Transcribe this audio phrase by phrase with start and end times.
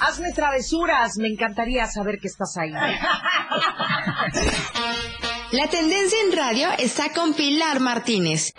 [0.00, 2.72] Hazme travesuras, me encantaría saber que estás ahí.
[5.52, 8.52] La tendencia en radio está con Pilar Martínez.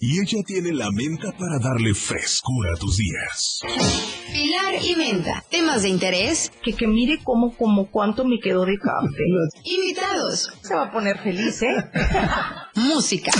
[0.00, 3.60] Y ella tiene la menta para darle frescura a tus días.
[4.32, 5.44] Pilar y Menta.
[5.50, 6.52] Temas de interés.
[6.62, 9.24] Que, que mire cómo, cómo, cuánto me quedó de café.
[9.64, 10.50] Invitados.
[10.62, 11.90] Se va a poner feliz, ¿eh?
[12.76, 13.32] Música.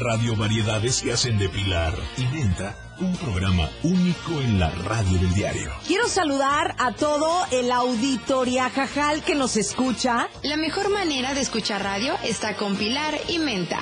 [0.00, 5.32] Radio Variedades que hacen de Pilar y Menta un programa único en la radio del
[5.34, 5.70] diario.
[5.86, 10.28] Quiero saludar a todo el auditoria Jajal que nos escucha.
[10.42, 13.78] La mejor manera de escuchar radio está con Pilar y Menta.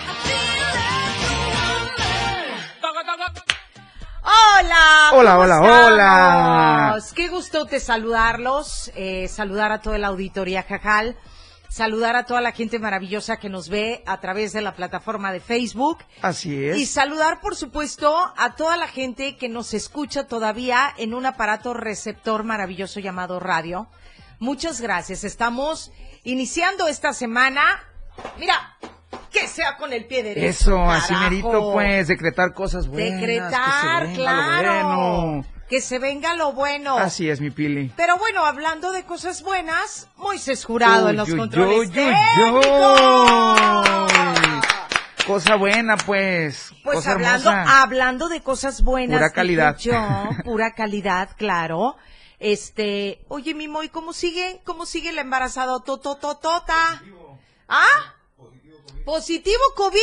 [4.22, 5.10] Hola.
[5.12, 5.92] Hola, ¿cómo hola, estamos?
[5.92, 6.98] hola.
[7.14, 11.16] Qué gusto te saludarlos, eh, saludar a toda la auditoría Jajal,
[11.74, 15.40] saludar a toda la gente maravillosa que nos ve a través de la plataforma de
[15.40, 15.98] Facebook.
[16.22, 16.76] Así es.
[16.76, 21.74] Y saludar, por supuesto, a toda la gente que nos escucha todavía en un aparato
[21.74, 23.88] receptor maravilloso llamado radio.
[24.38, 25.24] Muchas gracias.
[25.24, 25.90] Estamos
[26.22, 27.82] iniciando esta semana.
[28.38, 28.76] Mira,
[29.32, 30.46] que sea con el pie derecho.
[30.46, 33.20] Eso, así merito, pues, decretar cosas buenas.
[33.20, 34.86] Decretar, que se venga lo claro.
[34.86, 35.53] bueno.
[35.68, 36.98] Que se venga lo bueno.
[36.98, 37.90] Así es, mi Pili.
[37.96, 42.64] Pero bueno, hablando de cosas buenas, Moisés Jurado en los Uy, controles uy, uy.
[45.26, 46.70] Cosa buena, pues.
[46.82, 47.82] Pues cosa hablando, hermosa.
[47.82, 49.18] hablando de cosas buenas.
[49.18, 49.78] Pura calidad.
[49.78, 49.92] Yo,
[50.44, 51.96] pura calidad, claro.
[52.38, 54.60] Este, oye, Mimo, ¿y cómo sigue?
[54.64, 57.02] ¿Cómo sigue la embarazada totototota?
[57.68, 58.14] ¿Ah?
[59.06, 59.98] Positivo COVID.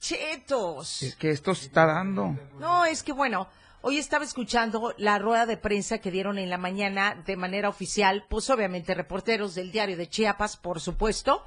[0.00, 1.02] Chetos.
[1.02, 2.34] Es que esto se está dando.
[2.58, 3.48] No, es que bueno,
[3.86, 8.24] hoy estaba escuchando la rueda de prensa que dieron en la mañana de manera oficial,
[8.30, 11.44] pues obviamente reporteros del diario de Chiapas, por supuesto,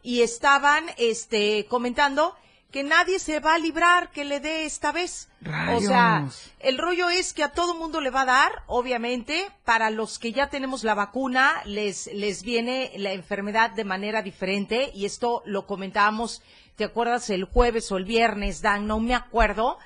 [0.00, 2.36] y estaban este comentando
[2.70, 5.28] que nadie se va a librar que le dé esta vez.
[5.74, 6.28] O sea,
[6.60, 10.32] el rollo es que a todo mundo le va a dar, obviamente, para los que
[10.32, 15.66] ya tenemos la vacuna, les, les viene la enfermedad de manera diferente, y esto lo
[15.66, 16.40] comentábamos,
[16.76, 17.30] ¿te acuerdas?
[17.30, 19.78] El jueves o el viernes, Dan, no me acuerdo.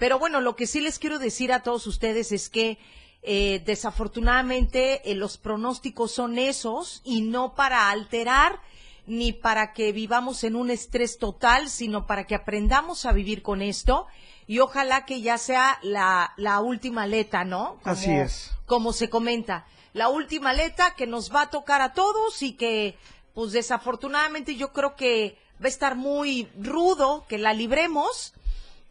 [0.00, 2.78] Pero bueno, lo que sí les quiero decir a todos ustedes es que
[3.22, 8.60] eh, desafortunadamente eh, los pronósticos son esos y no para alterar
[9.06, 13.60] ni para que vivamos en un estrés total, sino para que aprendamos a vivir con
[13.62, 14.06] esto
[14.46, 17.76] y ojalá que ya sea la, la última aleta, ¿no?
[17.82, 18.50] Como- Así es.
[18.66, 22.96] Como se comenta, la última aleta que nos va a tocar a todos y que,
[23.34, 28.32] pues desafortunadamente yo creo que va a estar muy rudo que la libremos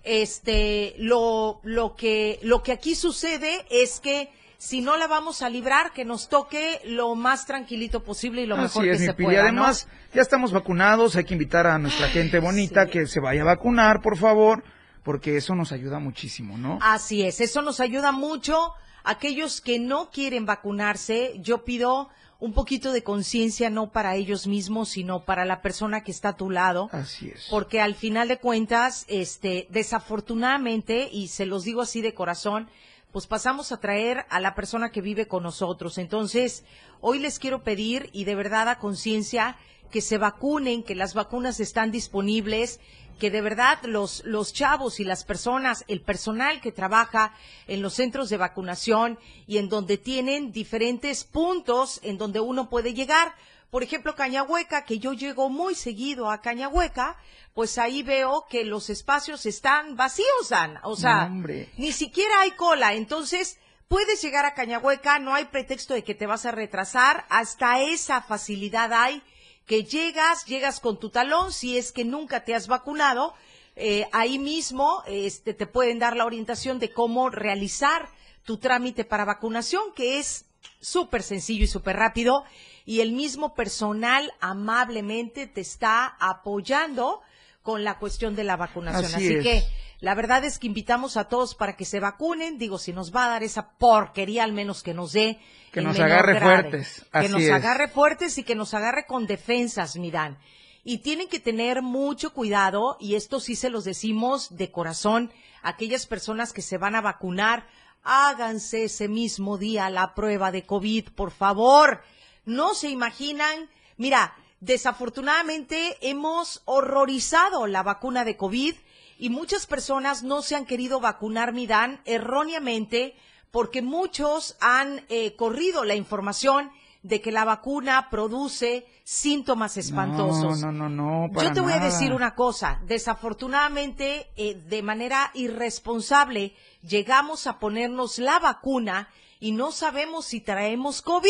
[0.04, 5.50] este lo lo que lo que aquí sucede es que si no la vamos a
[5.50, 9.14] librar que nos toque lo más tranquilito posible y lo mejor Así es, que se
[9.14, 11.16] pueda Además, ya estamos vacunados.
[11.16, 12.92] Hay que invitar a nuestra gente bonita Sí.
[12.92, 14.64] que se vaya a vacunar, por favor,
[15.04, 16.74] porque eso nos ayuda muchísimo, ¿no?
[16.76, 16.80] ¿no?
[16.81, 18.74] así es eso nos ayuda mucho
[19.06, 24.89] aquellos que no quieren vacunarse yo pido un poquito de conciencia no para ellos mismos
[24.89, 27.47] sino para la persona que está a tu lado Así es.
[27.50, 32.69] porque al final de cuentas, este, desafortunadamente, y se los digo así de corazón,
[33.11, 35.97] pues pasamos a traer a la persona que vive con nosotros.
[35.97, 36.63] Entonces,
[37.01, 39.57] hoy les quiero pedir, y de verdad a conciencia,
[39.91, 42.79] que se vacunen, que las vacunas están disponibles,
[43.19, 47.33] que de verdad los, los chavos y las personas, el personal que trabaja
[47.67, 52.94] en los centros de vacunación y en donde tienen diferentes puntos en donde uno puede
[52.94, 53.35] llegar,
[53.69, 57.17] por ejemplo, Cañahueca, que yo llego muy seguido a Cañahueca,
[57.53, 60.79] pues ahí veo que los espacios están vacíos, Dan.
[60.83, 61.69] O sea, hombre.
[61.77, 62.94] ni siquiera hay cola.
[62.94, 67.81] Entonces, puedes llegar a Cañahueca, no hay pretexto de que te vas a retrasar, hasta
[67.81, 69.21] esa facilidad hay
[69.69, 73.35] que llegas, llegas con tu talón, si es que nunca te has vacunado,
[73.75, 78.09] eh, ahí mismo este, te pueden dar la orientación de cómo realizar
[78.44, 80.47] tu trámite para vacunación, que es
[80.81, 82.46] súper sencillo y súper rápido,
[82.84, 87.22] y el mismo personal amablemente te está apoyando
[87.69, 89.06] con la cuestión de la vacunación.
[89.06, 89.44] Así Así, es.
[89.44, 89.63] que
[90.00, 92.57] la verdad es que invitamos a todos para que se vacunen.
[92.57, 95.38] Digo, si nos va a dar esa porquería, al menos que nos dé.
[95.71, 97.06] Que nos agarre fuertes.
[97.13, 97.51] Que nos es.
[97.51, 100.39] agarre fuertes y que nos agarre con defensas, miran.
[100.83, 105.31] Y tienen que tener mucho cuidado, y esto sí se los decimos de corazón,
[105.62, 107.68] aquellas personas que se van a vacunar,
[108.01, 112.01] háganse ese mismo día la prueba de COVID, por favor.
[112.45, 118.75] No se imaginan, mira, desafortunadamente hemos horrorizado la vacuna de COVID
[119.17, 123.15] y muchas personas no se han querido vacunar, Midan, erróneamente,
[123.51, 126.71] porque muchos han eh, corrido la información
[127.01, 130.61] de que la vacuna produce síntomas espantosos.
[130.61, 131.41] No, no, no, no.
[131.41, 138.19] Yo te voy a decir una cosa, desafortunadamente, eh, de manera irresponsable, llegamos a ponernos
[138.19, 139.09] la vacuna
[139.39, 141.30] y no sabemos si traemos COVID.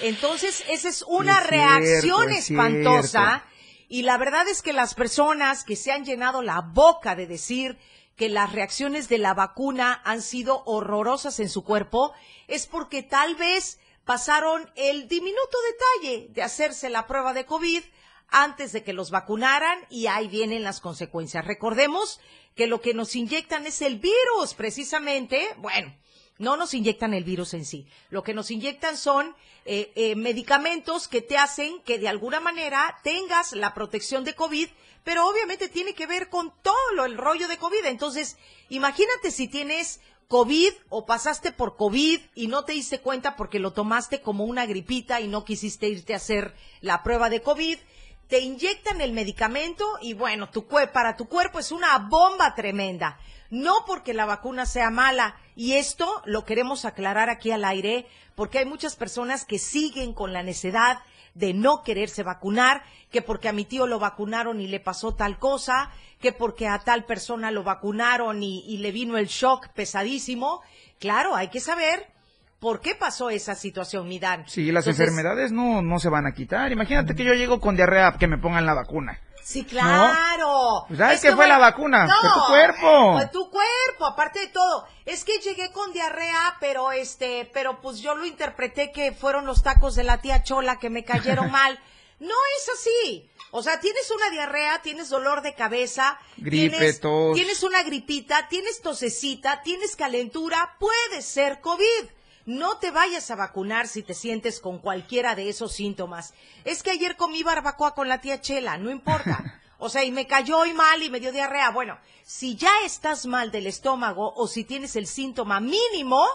[0.00, 3.44] Entonces, esa es una Es reacción cierto, espantosa.
[3.88, 7.78] Y la verdad es que las personas que se han llenado la boca de decir
[8.16, 12.12] que las reacciones de la vacuna han sido horrorosas en su cuerpo,
[12.48, 15.58] es porque tal vez pasaron el diminuto
[16.00, 17.82] detalle de hacerse la prueba de COVID
[18.28, 21.44] antes de que los vacunaran y ahí vienen las consecuencias.
[21.44, 22.20] Recordemos
[22.56, 25.94] que lo que nos inyectan es el virus, precisamente, bueno,
[26.38, 27.86] no nos inyectan el virus en sí.
[28.10, 29.34] Lo que nos inyectan son
[29.64, 34.68] eh, eh, medicamentos que te hacen que de alguna manera tengas la protección de COVID,
[35.04, 37.84] pero obviamente tiene que ver con todo lo, el rollo de COVID.
[37.86, 38.36] Entonces,
[38.68, 43.72] imagínate si tienes COVID o pasaste por COVID y no te diste cuenta porque lo
[43.72, 47.78] tomaste como una gripita y no quisiste irte a hacer la prueba de COVID.
[48.28, 53.18] Te inyectan el medicamento y bueno, tu para tu cuerpo es una bomba tremenda.
[53.50, 55.36] No porque la vacuna sea mala.
[55.54, 60.32] Y esto lo queremos aclarar aquí al aire porque hay muchas personas que siguen con
[60.32, 60.98] la necedad
[61.34, 65.38] de no quererse vacunar, que porque a mi tío lo vacunaron y le pasó tal
[65.38, 70.62] cosa, que porque a tal persona lo vacunaron y le vino el shock pesadísimo.
[70.98, 72.15] Claro, hay que saber
[72.58, 74.44] por qué pasó esa situación, Midán.
[74.48, 76.72] Sí, las Entonces, enfermedades no, no se van a quitar.
[76.72, 79.20] Imagínate que yo llego con diarrea, que me pongan la vacuna.
[79.42, 80.86] Sí, claro.
[80.88, 82.06] Pues, ¿sabes Es qué que, fue la vacuna?
[82.06, 83.12] No, Fue tu cuerpo.
[83.12, 84.88] Fue tu cuerpo, aparte de todo.
[85.04, 89.62] Es que llegué con diarrea, pero este, pero pues yo lo interpreté que fueron los
[89.62, 91.78] tacos de la tía Chola que me cayeron mal.
[92.18, 93.30] No es así.
[93.52, 97.34] O sea, tienes una diarrea, tienes dolor de cabeza, Gripe, tienes, tos.
[97.34, 102.15] tienes una gripita, tienes tosecita, tienes calentura, puede ser COVID.
[102.46, 106.32] No te vayas a vacunar si te sientes con cualquiera de esos síntomas.
[106.64, 109.60] Es que ayer comí barbacoa con la tía Chela, no importa.
[109.78, 111.68] O sea, y me cayó hoy mal y me dio diarrea.
[111.68, 116.26] Bueno, si ya estás mal del estómago o si tienes el síntoma mínimo,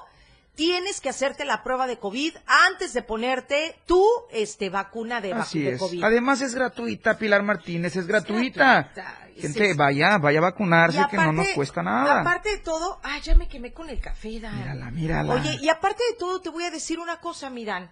[0.55, 2.35] tienes que hacerte la prueba de COVID
[2.69, 5.79] antes de ponerte tu este, vacuna de, vacu- Así de es.
[5.79, 6.03] COVID.
[6.03, 8.89] Además es gratuita, Pilar Martínez, es gratuita.
[8.93, 9.17] gratuita.
[9.37, 12.19] Gente, Es- vaya, vaya a vacunarse, que no nos cuesta nada.
[12.21, 14.55] Aparte de todo, ah, ya me quemé con el café, Dan.
[14.57, 15.33] Mírala, mírala.
[15.33, 17.91] Oye, y aparte de todo, te voy a decir una cosa, Miran,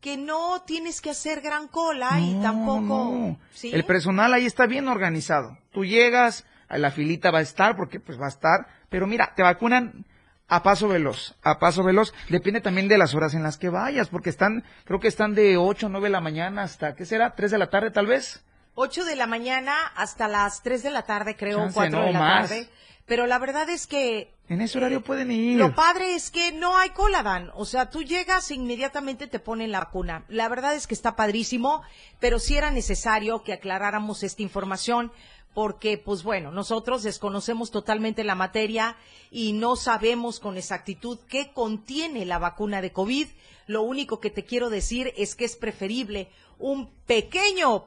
[0.00, 3.38] que no tienes que hacer gran cola y tampoco, no.
[3.52, 3.70] ¿sí?
[3.72, 5.58] El personal ahí está bien organizado.
[5.70, 9.42] Tú llegas, la filita va a estar, porque pues va a estar, pero mira, te
[9.42, 10.06] vacunan
[10.50, 12.12] a paso veloz, a paso veloz.
[12.28, 15.56] Depende también de las horas en las que vayas, porque están, creo que están de
[15.56, 17.34] 8 o 9 de la mañana hasta, ¿qué será?
[17.36, 18.44] ¿3 de la tarde tal vez?
[18.74, 22.12] 8 de la mañana hasta las 3 de la tarde, creo, Chance, 4 no, de
[22.12, 22.48] la más.
[22.48, 22.68] tarde.
[23.06, 25.58] Pero la verdad es que En ese horario pueden ir.
[25.58, 27.50] Lo padre es que no hay cola, Dan.
[27.54, 30.24] O sea, tú llegas e inmediatamente te ponen la vacuna.
[30.28, 31.82] La verdad es que está padrísimo,
[32.20, 35.10] pero sí era necesario que aclaráramos esta información
[35.54, 38.96] porque, pues bueno, nosotros desconocemos totalmente la materia
[39.30, 43.26] y no sabemos con exactitud qué contiene la vacuna de COVID.
[43.66, 47.86] Lo único que te quiero decir es que es preferible un pequeño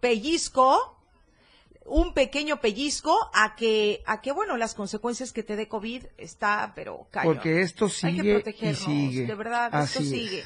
[0.00, 0.98] pellizco
[1.84, 6.72] un pequeño pellizco a que, a que bueno, las consecuencias que te dé COVID está,
[6.74, 7.34] pero cañón.
[7.34, 9.26] Porque esto Hay que sigue y protegernos, sigue.
[9.26, 10.08] de verdad, esto es.
[10.08, 10.44] sigue.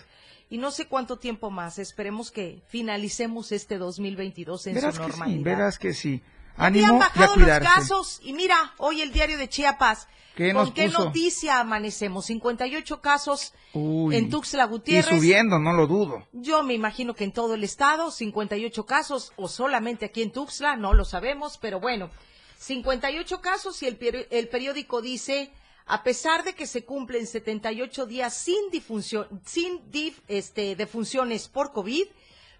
[0.48, 5.08] Y no sé cuánto tiempo más, esperemos que finalicemos este 2022 en Verás su que
[5.08, 5.38] normalidad.
[5.38, 6.22] sí, verás que sí.
[6.56, 10.08] Ánimo y a bajado los casos y mira, hoy el diario de Chiapas.
[10.34, 11.04] ¿Qué ¿Con qué puso?
[11.06, 12.26] noticia amanecemos?
[12.26, 14.14] 58 casos Uy.
[14.16, 15.16] en Tuxtla Y Gutiérrez.
[15.18, 16.26] subiendo, no lo dudo.
[16.32, 20.76] Yo me imagino que en todo el estado, 58 casos, o solamente aquí en Tuxtla,
[20.76, 22.10] no lo sabemos, pero bueno,
[22.58, 25.50] 58 casos y el, peri- el periódico dice,
[25.86, 31.72] a pesar de que se cumplen 78 días sin, difunción, sin dif- este, defunciones por
[31.72, 32.06] COVID,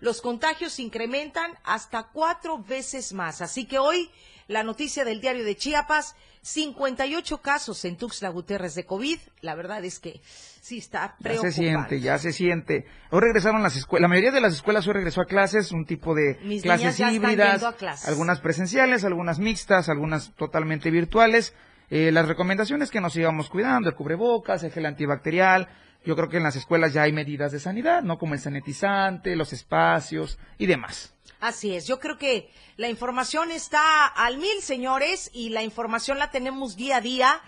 [0.01, 3.41] los contagios se incrementan hasta cuatro veces más.
[3.43, 4.11] Así que hoy,
[4.49, 9.19] la noticia del diario de Chiapas, 58 casos en Tuxtla Gutiérrez de COVID.
[9.41, 10.21] La verdad es que
[10.61, 11.53] sí está Ya preocupante.
[11.53, 12.87] se siente, ya se siente.
[13.11, 16.15] Hoy regresaron las escuelas, la mayoría de las escuelas hoy regresó a clases, un tipo
[16.15, 18.09] de Mis clases ya híbridas, clases.
[18.09, 21.53] algunas presenciales, algunas mixtas, algunas totalmente virtuales.
[21.91, 25.69] Eh, las recomendaciones que nos sigamos cuidando, el cubrebocas, el gel antibacterial.
[26.07, 28.17] Yo creo que en las escuelas ya hay medidas de sanidad, ¿no?
[28.17, 31.13] Como el sanitizante, los espacios y demás.
[31.41, 36.31] Así es, yo creo que la información está al mil, señores, y la información la
[36.31, 37.41] tenemos día a día.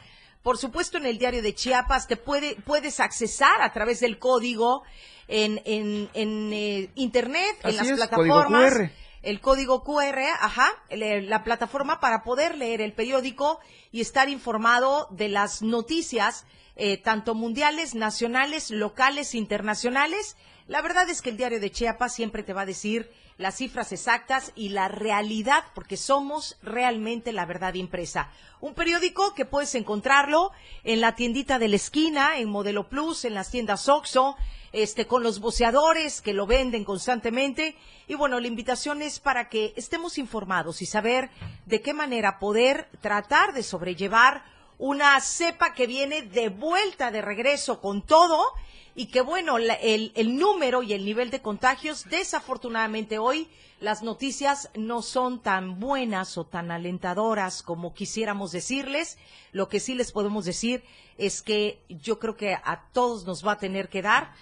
[0.42, 4.82] Por supuesto, en el diario de Chiapas te puede, puedes accesar a través del código
[5.28, 8.74] en, en, en eh, internet, en Así las es, código plataformas.
[8.74, 8.90] QR.
[9.22, 13.58] El código QR, ajá, la plataforma para poder leer el periódico
[13.90, 16.46] y estar informado de las noticias
[16.80, 20.36] eh, tanto mundiales, nacionales, locales, internacionales.
[20.68, 23.90] La verdad es que el diario de Chiapas siempre te va a decir las cifras
[23.90, 28.30] exactas y la realidad, porque somos realmente la verdad impresa.
[28.60, 30.52] Un periódico que puedes encontrarlo
[30.84, 34.36] en la tiendita de la esquina, en Modelo Plus, en las tiendas Oxxo,
[34.70, 37.74] este, con los boceadores que lo venden constantemente.
[38.06, 41.30] Y bueno, la invitación es para que estemos informados y saber
[41.66, 44.44] de qué manera poder tratar de sobrellevar
[44.78, 48.42] una cepa que viene de vuelta, de regreso con todo
[48.94, 53.48] y que bueno, el, el número y el nivel de contagios, desafortunadamente hoy
[53.80, 59.18] las noticias no son tan buenas o tan alentadoras como quisiéramos decirles.
[59.52, 60.82] Lo que sí les podemos decir
[61.16, 64.32] es que yo creo que a todos nos va a tener que dar,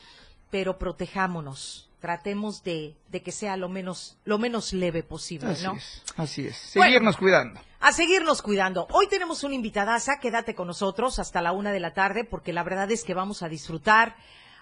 [0.51, 1.86] pero protejámonos.
[2.01, 5.75] Tratemos de, de que sea lo menos, lo menos leve posible, Así ¿no?
[5.75, 6.57] es, así es.
[6.57, 7.61] Seguirnos cuidando.
[7.81, 8.87] A seguirnos cuidando.
[8.93, 12.63] Hoy tenemos una invitadaza, quédate con nosotros hasta la una de la tarde, porque la
[12.63, 14.17] verdad es que vamos a disfrutar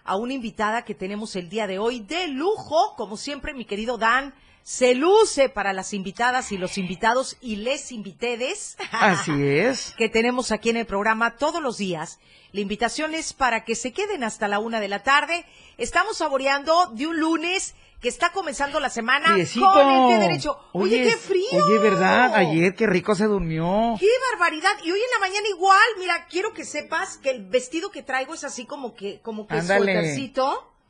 [0.04, 3.98] a una invitada que tenemos el día de hoy de lujo, como siempre, mi querido
[3.98, 4.34] Dan.
[4.64, 8.78] Se luce para las invitadas y los invitados y les invitedes.
[8.92, 9.92] Así es.
[9.98, 12.18] que tenemos aquí en el programa todos los días.
[12.52, 15.44] La invitación es para que se queden hasta la una de la tarde.
[15.76, 19.70] Estamos saboreando de un lunes que está comenzando la semana Friecito.
[19.70, 20.58] con el pie derecho.
[20.72, 21.62] Oye, qué frío.
[21.66, 22.34] Oye, ¿verdad?
[22.34, 23.96] Ayer qué rico se durmió.
[24.00, 24.72] ¡Qué barbaridad!
[24.82, 28.32] Y hoy en la mañana igual, mira, quiero que sepas que el vestido que traigo
[28.32, 30.14] es así como que, como que Ándale.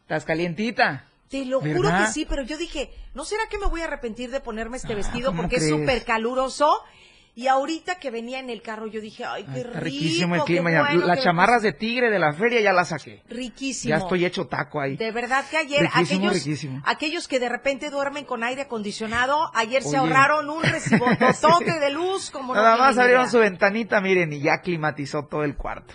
[0.05, 1.09] Estás calientita.
[1.29, 4.31] Te lo juro que sí, pero yo dije, ¿no será que me voy a arrepentir
[4.31, 6.71] de ponerme este Ah, vestido ¿cómo porque es súper caluroso?
[7.37, 10.71] Y ahorita que venía en el carro yo dije, ay, qué rico, riquísimo el clima.
[10.71, 10.83] ya.
[10.83, 13.25] bueno Las chamarras de tigre de la feria ya las saqué.
[13.29, 13.91] Riquísimo.
[13.91, 14.97] Ya estoy hecho taco ahí.
[14.97, 16.83] De verdad que ayer, Riquísimo, aquellos, riquísimo.
[16.87, 22.31] aquellos que de repente duermen con aire acondicionado, ayer se ahorraron un recibototote de luz
[22.31, 25.95] como Nada más abrieron su ventanita, miren, y ya climatizó todo el cuarto.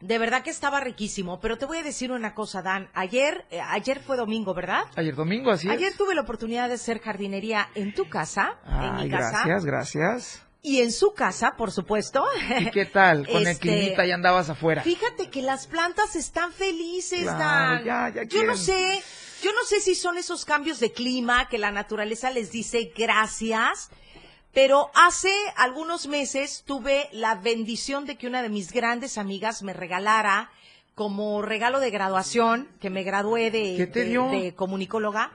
[0.00, 2.88] De verdad que estaba riquísimo, pero te voy a decir una cosa, Dan.
[2.94, 4.84] Ayer, eh, ayer fue domingo, ¿verdad?
[4.94, 5.96] Ayer domingo, así Ayer es.
[5.96, 10.42] tuve la oportunidad de hacer jardinería en tu casa, en mi casa, gracias, gracias.
[10.62, 12.24] y en su casa, por supuesto.
[12.60, 13.26] ¿Y qué tal?
[13.26, 14.82] Con el Este, climita ya andabas afuera.
[14.82, 17.84] Fíjate que las plantas están felices, Claro, Dan.
[17.84, 19.02] ya- ya yo no sé,
[19.42, 23.90] yo no sé si son esos cambios de clima que la naturaleza les dice gracias,
[24.58, 29.72] pero hace algunos meses tuve la bendición de que una de mis grandes amigas me
[29.72, 30.50] regalara
[30.96, 35.30] como regalo de graduación, que me gradué de, comunicóloga,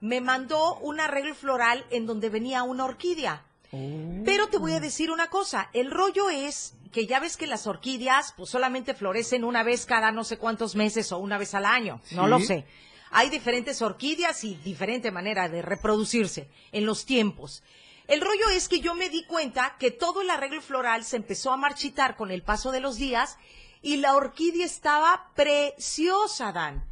[0.00, 3.44] me mandó un arreglo floral en donde venía una orquídea.
[3.70, 4.24] Oh.
[4.24, 7.68] Pero te voy a decir una cosa, el rollo es que ya ves que las
[7.68, 11.66] orquídeas pues solamente florecen una vez cada no sé cuántos meses o una vez al
[11.66, 12.66] año, no lo sé.
[13.12, 17.62] Hay diferentes orquídeas y diferente manera de reproducirse en los tiempos.
[18.06, 21.52] El rollo es que yo me di cuenta que todo el arreglo floral se empezó
[21.52, 23.38] a marchitar con el paso de los días
[23.80, 26.84] y la orquídea estaba preciosa, Dan.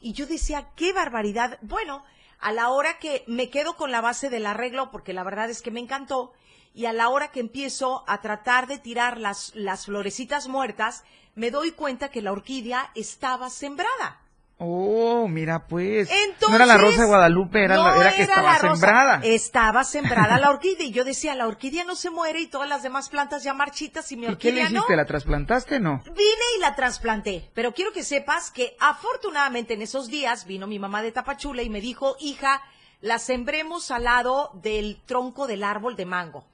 [0.00, 1.58] Y yo decía, qué barbaridad.
[1.60, 2.04] Bueno,
[2.40, 5.60] a la hora que me quedo con la base del arreglo, porque la verdad es
[5.60, 6.32] que me encantó,
[6.74, 11.50] y a la hora que empiezo a tratar de tirar las, las florecitas muertas, me
[11.50, 14.20] doy cuenta que la orquídea estaba sembrada.
[14.58, 16.08] Oh, mira pues.
[16.10, 19.20] Entonces, no era la rosa de Guadalupe, era, la- era que era estaba sembrada.
[19.22, 20.86] Estaba sembrada la orquídea.
[20.86, 24.10] Y yo decía, la orquídea no se muere y todas las demás plantas ya marchitas
[24.12, 24.76] y mi ¿Y qué le orquídea no.
[24.78, 24.96] hiciste?
[24.96, 26.02] ¿La trasplantaste no?
[26.06, 30.78] Vine y la trasplanté, pero quiero que sepas que afortunadamente en esos días vino mi
[30.78, 32.62] mamá de Tapachula y me dijo, hija,
[33.02, 36.46] la sembremos al lado del tronco del árbol de mango.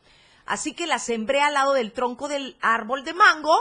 [0.45, 3.57] Así que la sembré al lado del tronco del árbol de mango,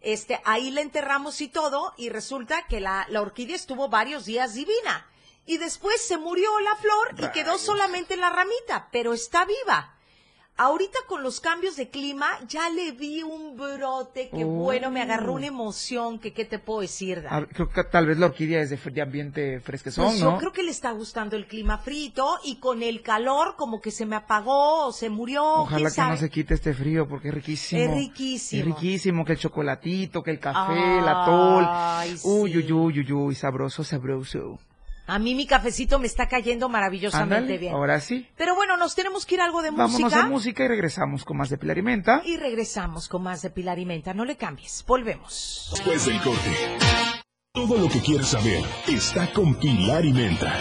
[0.00, 4.54] este, ahí la enterramos y todo, y resulta que la, la orquídea estuvo varios días
[4.54, 5.06] divina.
[5.46, 9.94] Y después se murió la flor y quedó solamente la ramita, pero está viva.
[10.62, 14.48] Ahorita con los cambios de clima ya le vi un brote que Oh.
[14.48, 17.24] bueno, me agarró una emoción que qué te puedo decir,
[17.54, 20.32] creo que tal vez la orquídea es de, ambiente fresquezón, Pues ¿no?
[20.32, 23.90] yo creo que le está gustando el clima frito y con el calor como que
[23.90, 26.10] se me apagó o se murió, Ojalá que sabe.
[26.10, 27.80] no se quite este frío porque es riquísimo.
[27.80, 28.60] Es riquísimo.
[28.60, 31.66] Es riquísimo que el chocolatito, que el café, el atol.
[32.18, 32.20] sí.
[32.28, 34.58] Uy, uy, uy, uy, uy, sabroso, sabroso.
[35.10, 37.74] A mí mi cafecito me está cayendo maravillosamente bien.
[37.74, 38.28] ahora sí.
[38.36, 41.24] Pero bueno, nos tenemos que ir a algo de Vámonos música a música y regresamos
[41.24, 42.22] con más de Pilar y Menta.
[42.24, 44.14] y regresamos con más de Pilar y Menta.
[44.14, 45.68] No le cambies, volvemos.
[45.72, 46.56] Después del corte.
[47.52, 50.54] Todo lo que quieres saber está con Pilar y Menta.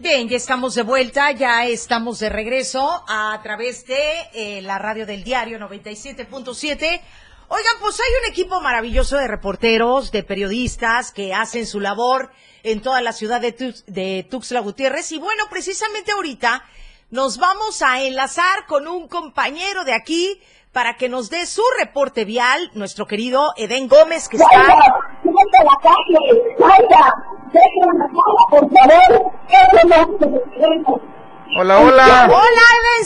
[0.00, 4.00] Bien, ya estamos de vuelta, ya estamos de regreso a través de
[4.34, 7.00] eh, la radio del diario 97.7.
[7.48, 12.30] Oigan, pues hay un equipo maravilloso de reporteros, de periodistas que hacen su labor
[12.62, 15.12] en toda la ciudad de, Tux- de Tuxtla Gutiérrez.
[15.12, 16.64] Y bueno, precisamente ahorita
[17.10, 20.40] nos vamos a enlazar con un compañero de aquí
[20.72, 24.48] para que nos dé su reporte vial, nuestro querido Edén Gómez, que está...
[31.54, 32.28] Hola, hola.
[32.28, 32.38] Hola.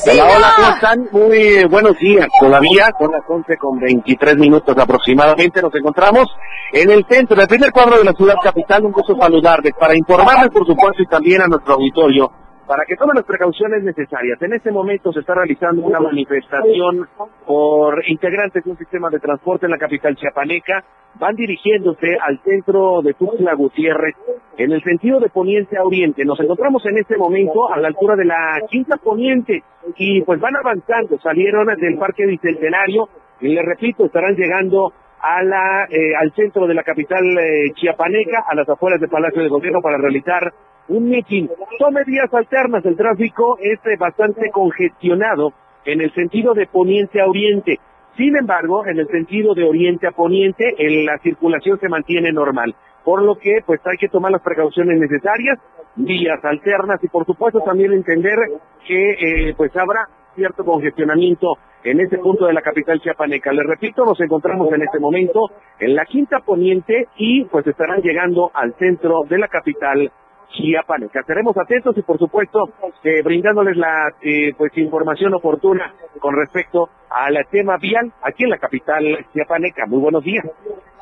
[0.06, 1.08] Hola, hola, ¿cómo están?
[1.10, 2.28] Muy buenos días.
[2.40, 5.60] Todavía son las 11 con 23 minutos aproximadamente.
[5.60, 6.28] Nos encontramos
[6.72, 8.84] en el centro, en el primer cuadro de la ciudad capital.
[8.84, 12.30] Un gusto saludarles para informarles, por supuesto, y también a nuestro auditorio
[12.66, 14.40] para que tomen las precauciones necesarias.
[14.42, 17.08] En este momento se está realizando una manifestación
[17.46, 20.85] por integrantes de un sistema de transporte en la capital chiapaneca.
[21.18, 24.14] Van dirigiéndose al centro de Tuxtla Gutiérrez
[24.58, 26.25] en el sentido de poniente a oriente.
[26.25, 29.62] Nos encontramos en este momento a la altura de la quinta poniente
[29.96, 31.18] y pues van avanzando.
[31.20, 33.08] Salieron del Parque Bicentenario
[33.40, 38.44] y les repito, estarán llegando a la, eh, al centro de la capital eh, chiapaneca,
[38.46, 40.52] a las afueras del Palacio de Gobierno para realizar
[40.88, 41.49] un meeting.
[41.78, 45.52] Tome vías alternas, el tráfico es eh, bastante congestionado
[45.85, 47.78] en el sentido de poniente a oriente.
[48.16, 50.75] Sin embargo, en el sentido de oriente a poniente,
[51.05, 52.75] la circulación se mantiene normal.
[53.05, 55.59] Por lo que, pues hay que tomar las precauciones necesarias,
[55.97, 58.38] vías alternas y, por supuesto, también entender
[58.87, 63.52] que, pues habrá cierto congestionamiento en este punto de la capital chiapaneca.
[63.52, 68.50] Les repito, nos encontramos en este momento en la quinta poniente y pues estarán llegando
[68.55, 70.11] al centro de la capital
[70.52, 71.20] chiapaneca.
[71.20, 72.70] Estaremos atentos y por supuesto
[73.04, 78.58] eh, brindándoles la eh, pues información oportuna con respecto al tema vial aquí en la
[78.58, 79.86] capital chiapaneca.
[79.86, 80.44] Muy buenos días.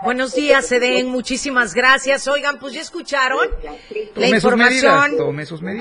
[0.02, 1.08] Buenos días, Eden.
[1.08, 2.28] Muchísimas gracias.
[2.28, 3.48] Oigan, pues ya escucharon
[4.16, 5.16] la información.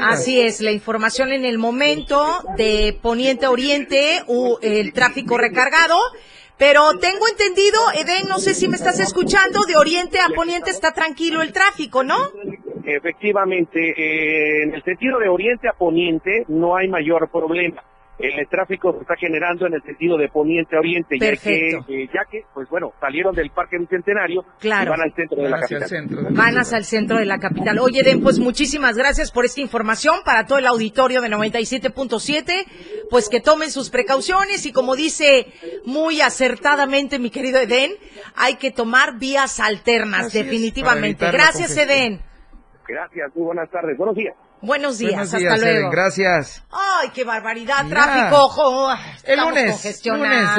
[0.01, 2.23] Así es, la información en el momento
[2.55, 4.21] de Poniente a Oriente,
[4.61, 5.97] el tráfico recargado.
[6.57, 10.93] Pero tengo entendido, Eden, no sé si me estás escuchando, de Oriente a Poniente está
[10.93, 12.15] tranquilo el tráfico, ¿no?
[12.85, 17.81] Efectivamente, eh, en el sentido de Oriente a Poniente no hay mayor problema
[18.19, 22.09] el tráfico se está generando en el sentido de poniente a oriente, ya que, eh,
[22.13, 24.85] ya que, pues bueno, salieron del Parque Bicentenario claro.
[24.85, 26.33] y van al centro de la capital.
[26.33, 27.79] van hacia el centro de la capital.
[27.79, 32.65] Oye, Den, pues muchísimas gracias por esta información para todo el auditorio de 97.7,
[33.09, 35.47] pues que tomen sus precauciones y como dice
[35.85, 37.93] muy acertadamente mi querido Eden,
[38.35, 41.29] hay que tomar vías alternas, definitivamente.
[41.31, 42.32] gracias, Eden.
[42.87, 44.35] Gracias, muy buenas tardes, buenos días.
[44.61, 45.89] Buenos días, hasta luego.
[45.89, 46.63] gracias.
[46.71, 48.89] Ay, qué barbaridad, tráfico, ojo.
[49.23, 50.55] El lunes, lunes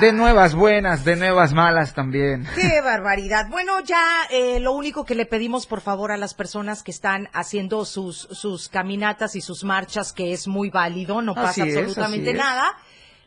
[0.00, 2.46] de, nuevas buenas, de nuevas malas también.
[2.54, 3.48] Qué barbaridad.
[3.50, 7.28] Bueno, ya eh, lo único que le pedimos, por favor, a las personas que están
[7.32, 12.76] haciendo sus, sus caminatas y sus marchas, que es muy válido, no pasa absolutamente nada.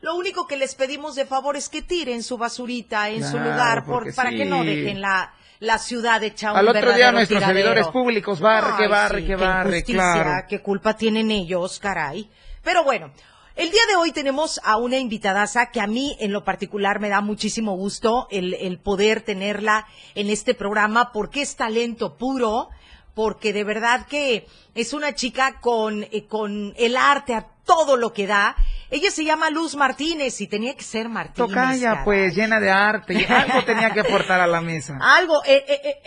[0.01, 3.85] Lo único que les pedimos de favor es que tiren su basurita en su lugar
[3.85, 7.87] por, para que no dejen la la ciudad hecha un Al otro día nuestros servidores
[7.87, 10.45] públicos, barre, que barre, que barre, claro.
[10.47, 12.29] ¿Qué culpa tienen ellos, caray?
[12.61, 13.11] Pero bueno,
[13.55, 17.07] el día de hoy tenemos a una invitadaza que a mí en lo particular me
[17.07, 22.67] da muchísimo gusto el, el poder tenerla en este programa porque es talento puro,
[23.15, 24.45] porque de verdad que
[24.75, 28.57] es una chica con, eh, con el arte a todo lo que da
[28.93, 31.49] ella se llama Luz Martínez y tenía que ser Martínez.
[31.49, 33.25] Tocaya, pues, llena de arte.
[33.25, 34.99] Algo tenía que aportar a la mesa.
[35.01, 36.01] Algo, eh, eh, eh,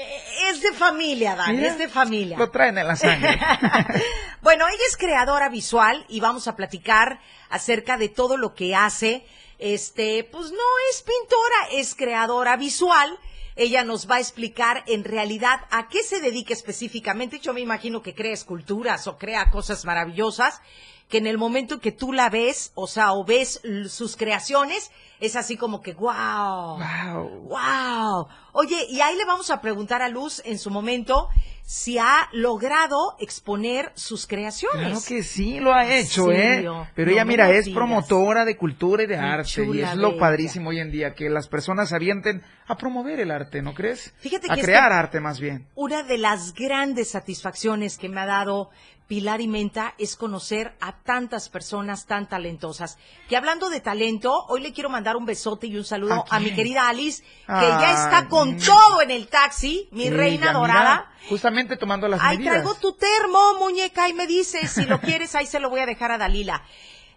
[0.49, 2.39] es de familia, Dani, es de familia.
[2.39, 3.41] Lo traen en la sangre.
[4.41, 7.19] bueno, ella es creadora visual y vamos a platicar
[7.51, 9.27] acerca de todo lo que hace.
[9.59, 13.19] Este, pues no es pintora, es creadora visual.
[13.57, 17.41] Ella nos va a explicar en realidad a qué se dedica específicamente.
[17.41, 20.61] Yo me imagino que crea esculturas o crea cosas maravillosas
[21.09, 24.91] que en el momento que tú la ves, o sea, o ves sus creaciones,
[25.21, 28.29] es así como que, wow, wow, wow.
[28.53, 31.29] Oye, y ahí le vamos a preguntar a Luz en su momento
[31.63, 34.87] si ha logrado exponer sus creaciones.
[34.87, 36.65] Claro que sí, lo ha hecho, ¿eh?
[36.95, 39.65] Pero ella, mira, es promotora de cultura y de arte.
[39.65, 43.63] Y es lo padrísimo hoy en día, que las personas avienten a promover el arte,
[43.63, 44.15] ¿no crees?
[44.19, 45.67] Fíjate a que crear arte más bien.
[45.75, 48.71] Una de las grandes satisfacciones que me ha dado
[49.07, 52.99] Pilar y Menta es conocer a tantas personas tan talentosas.
[53.29, 56.53] Que hablando de talento, hoy le quiero mandar un besote y un saludo a, mi
[56.55, 61.13] querida Alice, que ya está con todo en el taxi, mi reina dorada.
[61.29, 65.47] justamente tomando las Ahí traigo tu termo, muñeca, y me dice, si lo quieres, ahí
[65.47, 66.65] se lo voy a dejar a Dalila.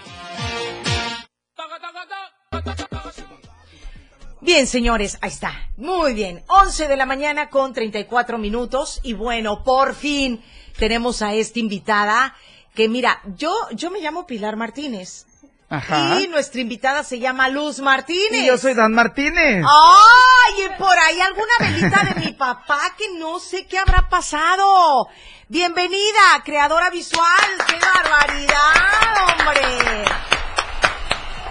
[4.42, 5.54] Bien, señores, ahí está.
[5.78, 6.44] Muy bien.
[6.48, 9.00] 11 de la mañana con 34 minutos.
[9.02, 10.42] Y bueno, por fin
[10.78, 12.36] tenemos a esta invitada
[12.74, 15.24] que mira, yo, yo me llamo Pilar Martínez.
[15.72, 16.20] Ajá.
[16.20, 18.42] Y nuestra invitada se llama Luz Martínez.
[18.42, 19.64] Y yo soy Dan Martínez.
[19.66, 20.64] ¡Ay!
[20.66, 25.08] y Por ahí alguna velita de mi papá que no sé qué habrá pasado.
[25.48, 27.24] Bienvenida, creadora visual.
[27.66, 30.04] ¡Qué barbaridad, hombre!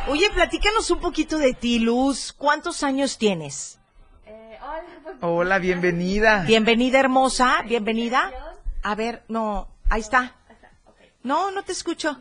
[0.08, 2.32] Oye, platícanos un poquito de ti, Luz.
[2.32, 3.80] ¿Cuántos años tienes?
[5.22, 6.44] Hola, bienvenida.
[6.46, 7.64] Bienvenida, hermosa.
[7.66, 8.32] Bienvenida.
[8.84, 10.36] A ver, no, ahí está.
[11.24, 12.20] No, no te escucho.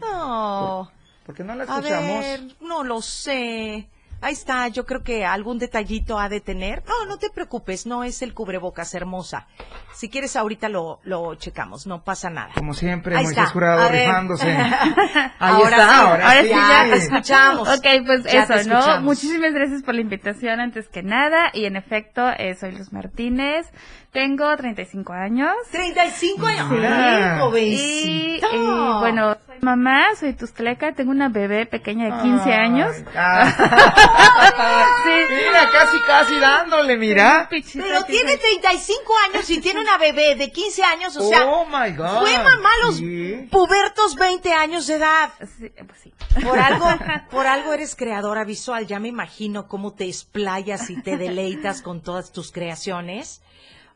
[0.00, 0.92] No.
[1.24, 2.20] Porque no la A escuchamos.
[2.20, 3.88] ver, no lo sé.
[4.24, 6.82] Ahí está, yo creo que algún detallito ha de tener.
[6.88, 9.46] No, no te preocupes, no es el cubrebocas, hermosa.
[9.94, 12.50] Si quieres ahorita lo, lo checamos, no pasa nada.
[12.54, 13.52] Como siempre, Ahí Moisés está.
[13.52, 14.50] Jurado rifándose.
[14.50, 16.48] Ahí Ahora está, sí, ahora, ahora sí.
[16.48, 17.68] sí, ya te escuchamos.
[17.68, 19.00] Ok, pues Ya eso, ¿no?
[19.02, 21.50] Muchísimas gracias por la invitación antes que nada.
[21.52, 23.66] Y en efecto, eh, soy Luz Martínez.
[24.10, 25.52] Tengo 35 años.
[25.72, 26.68] 35 años.
[26.70, 26.76] Sí.
[26.86, 28.40] Ay, Y, eh,
[29.00, 32.94] bueno, soy mamá, soy tustleca, tengo una bebé pequeña de 15 años.
[33.16, 33.52] Ah.
[34.16, 35.34] Sí.
[35.34, 37.48] Mira, casi, casi dándole, mira.
[37.50, 41.64] Pero tiene soy- 35 años y tiene una bebé de 15 años, o sea, oh
[41.66, 42.20] my God.
[42.20, 43.48] fue mamá a los Sí.
[43.50, 45.32] pubertos 20 años de edad.
[45.58, 46.14] Sí, pues sí.
[46.42, 46.86] Por algo,
[47.30, 48.86] por algo eres creadora visual.
[48.86, 53.42] Ya me imagino cómo te explayas y te deleitas con todas tus creaciones.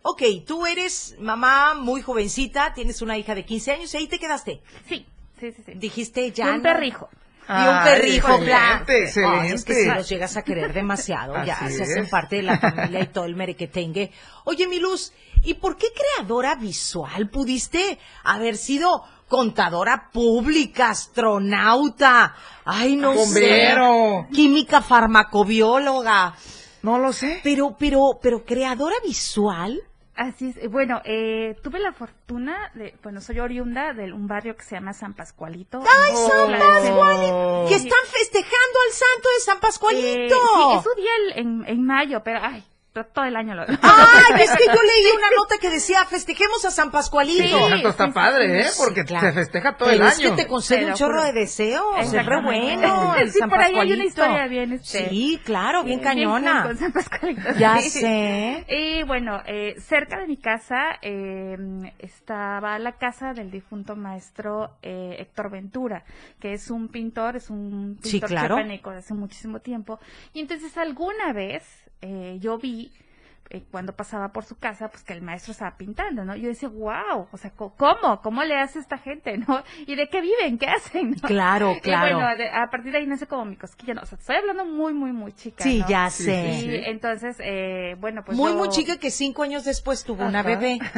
[0.03, 4.19] Ok, tú eres mamá muy jovencita, tienes una hija de 15 años y ahí te
[4.19, 4.63] quedaste.
[4.89, 5.07] Sí,
[5.41, 5.63] sí, sí.
[5.67, 5.73] sí.
[5.75, 6.51] Dijiste ya.
[6.53, 7.09] Un no.
[7.49, 8.85] Y un perrijo, excelente, claro.
[8.89, 9.41] excelente.
[9.41, 12.11] Ay, es que si los llegas a querer demasiado, ya Así se hacen es.
[12.11, 14.13] parte de la familia y todo el merequetengue.
[14.45, 17.31] Oye, mi Luz, ¿y por qué creadora visual?
[17.31, 22.35] ¿Pudiste haber sido contadora pública, astronauta?
[22.65, 24.27] Ay, no Bombero.
[24.29, 24.35] sé.
[24.35, 26.35] Química farmacobióloga.
[26.83, 27.41] No lo sé.
[27.43, 29.81] Pero, pero, pero creadora visual.
[30.21, 30.57] Así es.
[30.57, 34.75] Eh, Bueno, eh, tuve la fortuna de, bueno, soy oriunda de un barrio que se
[34.75, 35.79] llama San Pascualito.
[35.81, 37.65] ¡Ay, San Pascualito!
[37.69, 40.35] Que están festejando al santo de San Eh, Pascualito.
[40.35, 42.65] sí, es su día el- en, en mayo, pero ay,
[43.05, 43.63] todo el año lo.
[43.83, 47.43] Ay, es que yo leí una nota que decía, festejemos a San Pascualito.
[47.45, 48.69] Sí, Eso santo está sí, sí, padre, sí.
[48.69, 48.73] ¿eh?
[48.85, 49.27] Porque Sí, claro.
[49.29, 50.31] se festeja todo Pero el es año.
[50.37, 53.59] que te concede Pero un chorro de deseos, es re bueno el Sí, San por
[53.61, 54.09] ahí hay una Pascualito.
[54.09, 56.63] historia bien, este, Sí, claro, bien Eh, cañona.
[56.63, 57.91] cool con San Pascualito, Ya sí.
[57.91, 58.67] sé.
[58.69, 61.57] Y bueno, eh, cerca de mi casa eh,
[61.99, 66.05] estaba la casa del difunto maestro eh, Héctor Ventura,
[66.41, 68.57] que es un pintor, es un Sí, pintor claro.
[68.57, 69.99] chiapaneco de hace muchísimo tiempo.
[70.33, 71.63] Y entonces alguna vez
[72.03, 72.93] eh, yo vi
[73.51, 76.37] eh, cuando pasaba por su casa, pues que el maestro estaba pintando, ¿no?
[76.37, 78.21] Yo decía, wow, o sea, ¿cómo?
[78.23, 79.63] ¿Cómo le hace esta gente, no?
[79.87, 80.59] ¿Y de qué viven?
[80.59, 81.13] ¿Qué hacen?
[81.13, 81.27] no?
[81.27, 82.17] Claro, Y claro.
[82.19, 84.03] bueno, de- a partir de ahí nace como mi cosquilla, ¿no?
[84.03, 85.89] O sea, estoy hablando muy, muy, muy chica, Sí, ¿no?
[85.89, 86.47] ya sé.
[86.47, 86.81] Y sí, sí.
[86.85, 90.79] entonces, eh, bueno, pues Muy, yo- muy chica que cinco años después tuvo una bebé.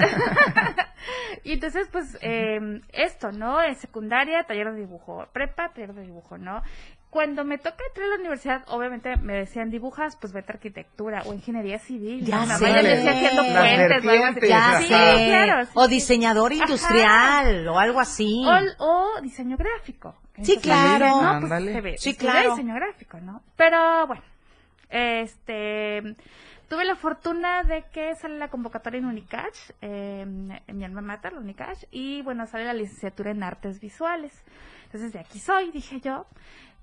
[1.45, 3.63] Y entonces, pues, eh, esto, ¿no?
[3.63, 5.27] En secundaria, taller de dibujo.
[5.33, 6.63] Prepa, taller de dibujo, ¿no?
[7.11, 11.23] Cuando me toca entrar a la universidad, obviamente me decían dibujas, pues vete a arquitectura
[11.27, 12.25] o ingeniería civil.
[12.25, 12.65] Ya sé.
[12.67, 14.49] ya me decía haciendo puentes o algo así.
[14.49, 14.79] Ya.
[14.79, 15.27] Sí, sé.
[15.29, 15.91] claro, sí, o sí.
[15.91, 16.63] diseñador Ajá.
[16.63, 18.45] industrial o algo así.
[18.79, 20.15] O, o diseño gráfico.
[20.37, 21.07] Sí, Entonces, claro.
[21.09, 21.73] No, pues, Ándale.
[21.73, 22.51] se ve, Sí, claro.
[22.51, 23.43] diseño gráfico, ¿no?
[23.57, 24.23] Pero bueno,
[24.89, 26.15] este,
[26.69, 31.33] tuve la fortuna de que sale la convocatoria en Unicach, eh, en mi alma mater,
[31.33, 34.33] la Unicach, y bueno, sale la licenciatura en artes visuales.
[34.85, 36.27] Entonces, de aquí soy, dije yo.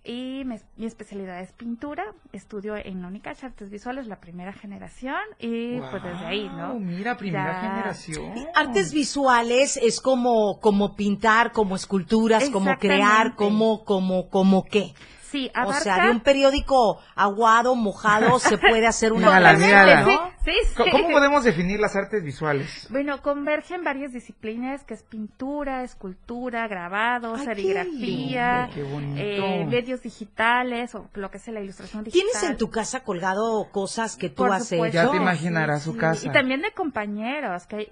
[0.09, 2.05] Y me- mi especialidad es pintura.
[2.31, 3.09] Estudio en la
[3.43, 5.19] Artes Visuales, la primera generación.
[5.37, 6.75] Y pues desde ahí, ¿no?
[6.79, 8.33] Mira, primera Ya- generación.
[8.55, 14.93] Artes visuales es como, como pintar, como esculturas, como crear, como, como, como qué.
[15.29, 15.79] Sí, O abarca...
[15.81, 20.01] sea, de un periódico aguado, mojado, se puede hacer una mírala.
[20.01, 20.07] ¿no?
[20.45, 20.89] Sí, Co- sí.
[20.91, 22.87] ¿Cómo podemos definir las artes visuales?
[22.89, 29.19] Bueno, convergen varias disciplinas, que es pintura, escultura, grabado, Ay, qué serigrafía, lindo, qué bonito.
[29.21, 32.29] eh, medios digitales o lo que es la ilustración digital.
[32.31, 34.97] ¿Tienes en tu casa colgado cosas que tú Por has supuesto.
[34.99, 35.07] hecho?
[35.07, 36.25] Ya te imaginarás su casa.
[36.25, 37.87] Y también de compañeros, que hay,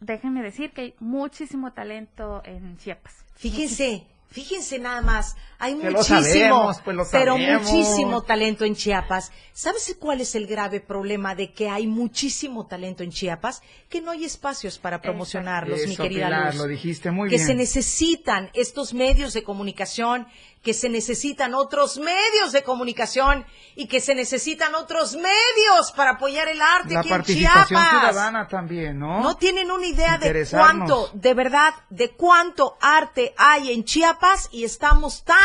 [0.00, 3.24] déjenme decir que hay muchísimo talento en Chiapas.
[3.36, 8.74] Fíjense, fíjense nada más, hay Que lo muchísimo, sabemos, pues lo pero muchísimo talento en
[8.74, 9.32] Chiapas.
[9.52, 13.62] ¿Sabes cuál es el grave problema de que hay muchísimo talento en Chiapas?
[13.88, 16.62] Que no hay espacios para promocionarlos, mi querida Pilar, Luz.
[16.62, 17.46] lo dijiste muy que bien.
[17.46, 20.26] se necesitan estos medios de comunicación,
[20.64, 23.44] que se necesitan otros medios de comunicación
[23.76, 27.90] y que se necesitan otros medios para apoyar el arte La aquí en participación Chiapas.
[28.10, 29.20] ciudadana también, ¿no?
[29.20, 34.64] No tienen una idea de cuánto, de verdad, de cuánto arte hay en Chiapas y
[34.64, 35.38] estamos tan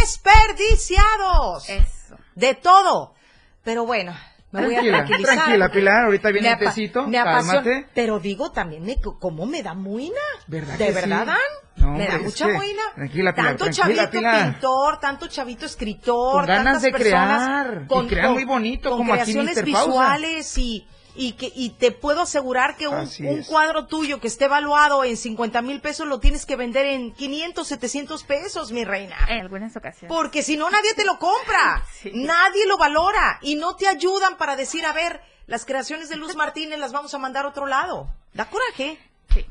[0.00, 1.68] desperdiciados.
[1.68, 2.16] Eso.
[2.34, 3.14] De todo.
[3.62, 4.14] Pero bueno,
[4.60, 5.34] me voy a Tranquila, tranquilizar.
[5.36, 7.86] tranquila, Pilar, ahorita viene el tecito, me cálmate.
[7.94, 10.20] Pero digo también, me, ¿cómo me da muina?
[10.46, 11.26] ¿Verdad ¿De que verdad sí?
[11.26, 11.38] dan?
[11.76, 12.82] No, me da mucha muina.
[12.94, 14.52] tranquila, Pilar, tanto tranquila, chavito Pilar.
[14.52, 19.12] pintor, tanto chavito escritor, Con ganas de personas crear, y crean muy bonito, con como
[19.14, 19.54] aquí creaciones.
[19.72, 19.86] Pausa.
[19.86, 23.08] visuales y y que y te puedo asegurar que un,
[23.46, 27.66] cuadro tuyo que esté evaluado en 50 mil pesos lo tienes que vender en 500,
[27.66, 29.16] 700 pesos, mi reina.
[29.28, 30.08] En algunas ocasiones.
[30.14, 31.84] Porque si no, nadie te lo compra.
[32.02, 32.10] Sí.
[32.14, 33.38] Nadie lo valora.
[33.42, 37.14] Y no te ayudan para decir, a ver, las creaciones de Luz Martínez las vamos
[37.14, 38.08] a mandar a otro lado.
[38.34, 38.98] Da coraje.
[39.32, 39.46] Sí.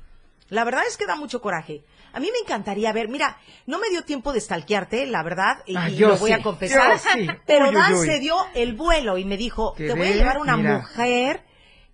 [0.50, 1.84] La verdad es que da mucho coraje.
[2.16, 5.76] A mí me encantaría ver, mira, no me dio tiempo de stalkearte, la verdad, y,
[5.76, 6.92] Ah, yo lo voy sí, a confesar.
[6.92, 7.28] yo sí.
[7.48, 8.06] Pero Uy, uy, Dan uy.
[8.06, 10.78] se dio el vuelo y me dijo, te voy a llevar una mira.
[10.78, 11.44] mujer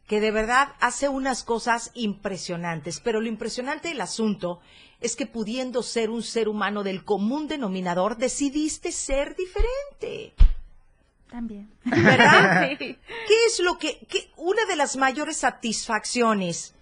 [0.10, 3.00] que de verdad hace unas cosas impresionantes.
[3.00, 4.60] Pero lo impresionante del asunto
[5.00, 10.34] es que pudiendo ser un ser humano del común denominador, decidiste ser diferente.
[11.30, 11.70] También.
[11.86, 12.72] ¿Verdad?
[12.80, 12.98] Sí.
[13.28, 16.74] ¿Qué es lo que, qué- una de las mayores satisfacciones,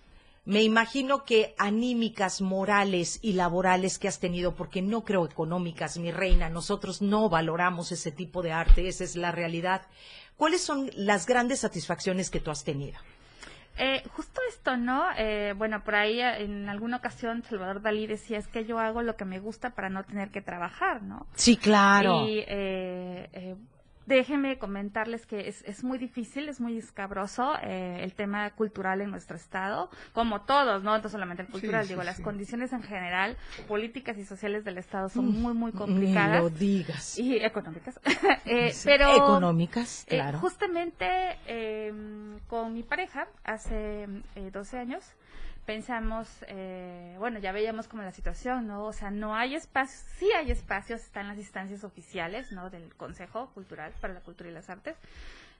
[0.46, 6.12] me imagino que anímicas, morales y laborales que has tenido, porque no creo económicas, mi
[6.12, 9.82] reina, nosotros no valoramos ese tipo de arte, esa es la realidad.
[10.38, 12.98] ¿Cuáles son las grandes satisfacciones que tú has tenido?
[13.78, 15.06] Eh, justo esto, ¿no?
[15.18, 19.02] Eh, bueno, por ahí eh, en alguna ocasión Salvador Dalí decía, es que yo hago
[19.04, 21.28] lo que me gusta para no tener que trabajar, ¿no?
[21.36, 22.26] Sí, claro.
[22.26, 23.56] Y eh, eh,
[24.08, 29.12] déjenme comentarles que es, es muy difícil, es muy escabroso eh, el tema cultural en
[29.12, 30.98] nuestro estado, como todos, ¿no?
[30.98, 32.24] No solamente el cultural, Sí, digo, sí, las sí.
[32.24, 36.41] condiciones en general, políticas y sociales del estado son muy, muy Ni complicadas.
[36.41, 37.20] lo digas.
[37.20, 38.00] Y económicas.
[38.46, 40.39] Eh, Sí, pero Económicas, eh, claro.
[40.39, 41.06] justamente
[41.48, 41.91] eh,
[42.48, 45.04] con mi pareja, hace eh, 12 años,
[45.67, 48.86] pensamos, eh, bueno, ya veíamos como la situación, ¿no?
[48.86, 52.69] O sea, no hay espacios, sí hay espacios, están las instancias oficiales, ¿no?
[52.69, 54.95] Del Consejo Cultural para la Cultura y las Artes,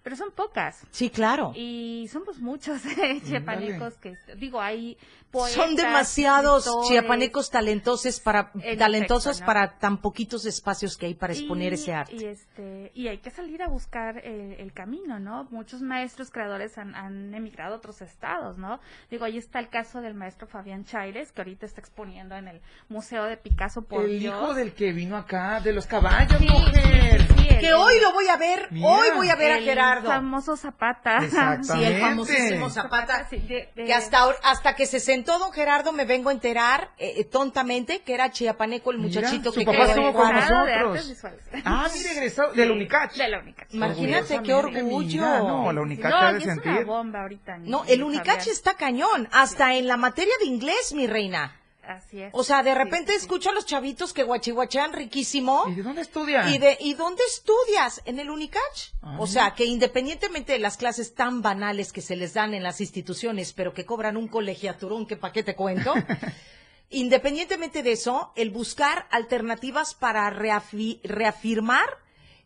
[0.08, 0.88] pero son pocas.
[0.90, 1.52] Sí, claro.
[1.54, 4.98] Y somos muchos eh, chiapanecos que, digo, hay
[5.32, 9.46] poetas, Son demasiados chiapanecos talentosos para En talentosos efecto, ¿no?
[9.48, 12.16] para tan poquitos espacios que hay para exponer y, ese arte.
[12.16, 15.46] Y, este, y hay que salir a buscar el, el camino, ¿no?
[15.52, 18.80] Muchos maestros creadores han, han emigrado a otros estados, ¿no?
[19.12, 22.62] Digo, ahí está el caso del maestro Fabián Chaires, que ahorita está exponiendo en el
[22.88, 24.34] Museo de Picasso por el Dios.
[24.42, 27.28] hijo del que vino acá, de los caballos, Sí, mujer.
[27.28, 28.88] sí, sí, el- que hoy lo voy a ver, Mira.
[28.88, 30.08] hoy voy a ver a el Gerardo.
[30.10, 31.20] famoso Zapata.
[31.64, 33.28] Sí, el famosísimo Zapata.
[33.30, 36.92] Sí, de- de- Que hasta, hasta que se sentó don Gerardo me vengo a enterar
[36.98, 40.34] eh, eh, tontamente que era chiapaneco el Mira, muchachito su que papá estuvo con de
[40.34, 41.24] nosotros.
[41.66, 43.14] Ah, mire, egresado del Unicach.
[43.16, 43.74] De la Unicach.
[43.74, 45.22] Imagínate qué orgullo.
[45.22, 47.58] mira, no, la Sí, Unicach no, ha y de es una bomba ahorita.
[47.60, 51.56] No, el Unicach está cañón, hasta en la materia de inglés, mi reina.
[51.88, 52.32] Así es.
[52.34, 53.24] O sea, de repente sí, sí.
[53.26, 55.64] escucho a los chavitos que guachihuachean riquísimo.
[55.70, 56.50] ¿Y de dónde estudia?
[56.50, 58.02] ¿Y, de, ¿Y dónde estudias?
[58.06, 58.92] ¿En el Unicach?
[59.02, 59.18] Ah.
[59.20, 62.82] O sea, que independientemente de las clases tan banales que se les dan en las
[62.82, 65.94] instituciones, pero que cobran un colegiaturón, que pa' qué te cuento,
[66.90, 71.88] independientemente de eso, el buscar alternativas para reafi- reafirmar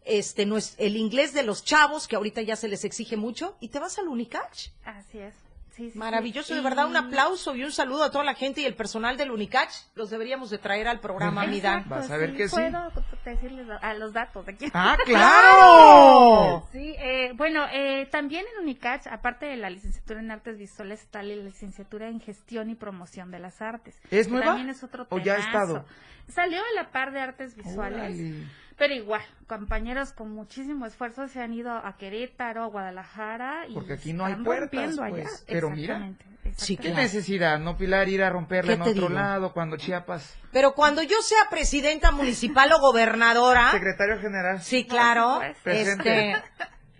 [0.04, 3.80] este el inglés de los chavos, que ahorita ya se les exige mucho, y te
[3.80, 4.70] vas al Unicach.
[4.84, 5.36] Así es.
[5.72, 5.98] Sí, sí, sí.
[5.98, 8.76] Maravilloso, de Y- verdad, un aplauso y un saludo a toda la gente y el
[8.76, 9.72] personal del Unicach.
[9.96, 11.80] Los deberíamos de traer al programa, mi Dan.
[11.80, 12.56] Exacto, Vas a ver sí, que sí.
[12.56, 12.92] puedo
[13.26, 14.72] decirles a, los datos de quién.
[14.76, 16.68] ¡Ah, claro!
[16.72, 21.22] Sí, eh, bueno, eh, también en Unicach, aparte de la licenciatura en artes visuales, está
[21.24, 23.96] la licenciatura en gestión y promoción de las artes.
[24.10, 24.48] ¿Es nueva?
[24.48, 25.86] También es otro ¿O ya ha estado?
[26.28, 28.48] Salió a la par de artes visuales, Órale.
[28.82, 33.68] Pero igual, compañeros con muchísimo esfuerzo se han ido a Querétaro, a Guadalajara.
[33.68, 35.14] Y Porque aquí no hay puertas, rompiendo allá.
[35.18, 35.46] pues.
[35.48, 35.98] Pero mira.
[35.98, 36.82] Exactamente, Sí, exactamente.
[36.82, 37.02] ¿Qué Claro.
[37.04, 39.10] necesidad, no, Pilar, ir a romperla ¿Qué en otro digo?
[39.10, 40.36] lado cuando Chiapas?
[40.52, 44.60] Pero cuando yo sea presidenta municipal o gobernadora, Secretario General.
[44.60, 46.42] sí, claro, este,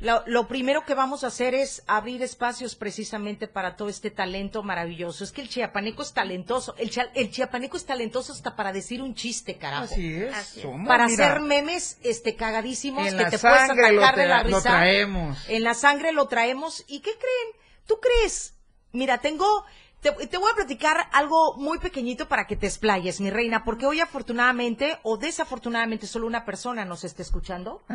[0.02, 4.64] lo, lo primero que vamos a hacer es abrir espacios precisamente para todo este talento
[4.64, 5.24] maravilloso.
[5.24, 6.76] Es que el chiapaneco es talentoso.
[6.78, 9.86] El, chia- el chiapaneco es talentoso hasta para decir un chiste, carajo.
[9.86, 10.34] Así es.
[10.34, 10.64] Así es.
[10.64, 14.26] somos, para mira, hacer memes este cagadísimos en que la te puedes lo, atacar de
[14.26, 14.62] la lo risa.
[14.70, 15.38] traemos.
[15.50, 16.84] En la sangre lo traemos.
[16.88, 17.62] ¿Y qué creen?
[17.88, 18.56] ¿Tú crees?
[18.94, 19.66] Mira, tengo,
[20.02, 23.86] te, te voy a platicar algo muy pequeñito para que te explayes, mi reina, porque
[23.86, 27.84] hoy afortunadamente o desafortunadamente solo una persona nos está escuchando.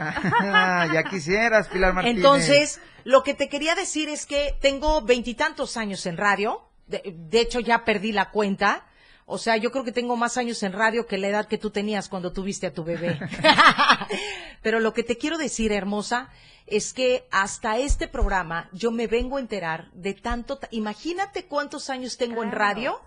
[0.48, 2.16] Ah, ya quisieras, Pilar Martínez.
[2.18, 6.62] Entonces, lo que te quería decir es que tengo veintitantos años en radio.
[6.86, 8.86] De, de hecho, ya perdí la cuenta.
[9.28, 11.70] O sea, yo creo que tengo más años en radio que la edad que tú
[11.70, 13.18] tenías cuando tuviste a tu bebé.
[14.62, 16.30] Pero lo que te quiero decir, hermosa,
[16.66, 20.58] es que hasta este programa yo me vengo a enterar de tanto.
[20.58, 23.00] ta- Imagínate cuántos años tengo en radio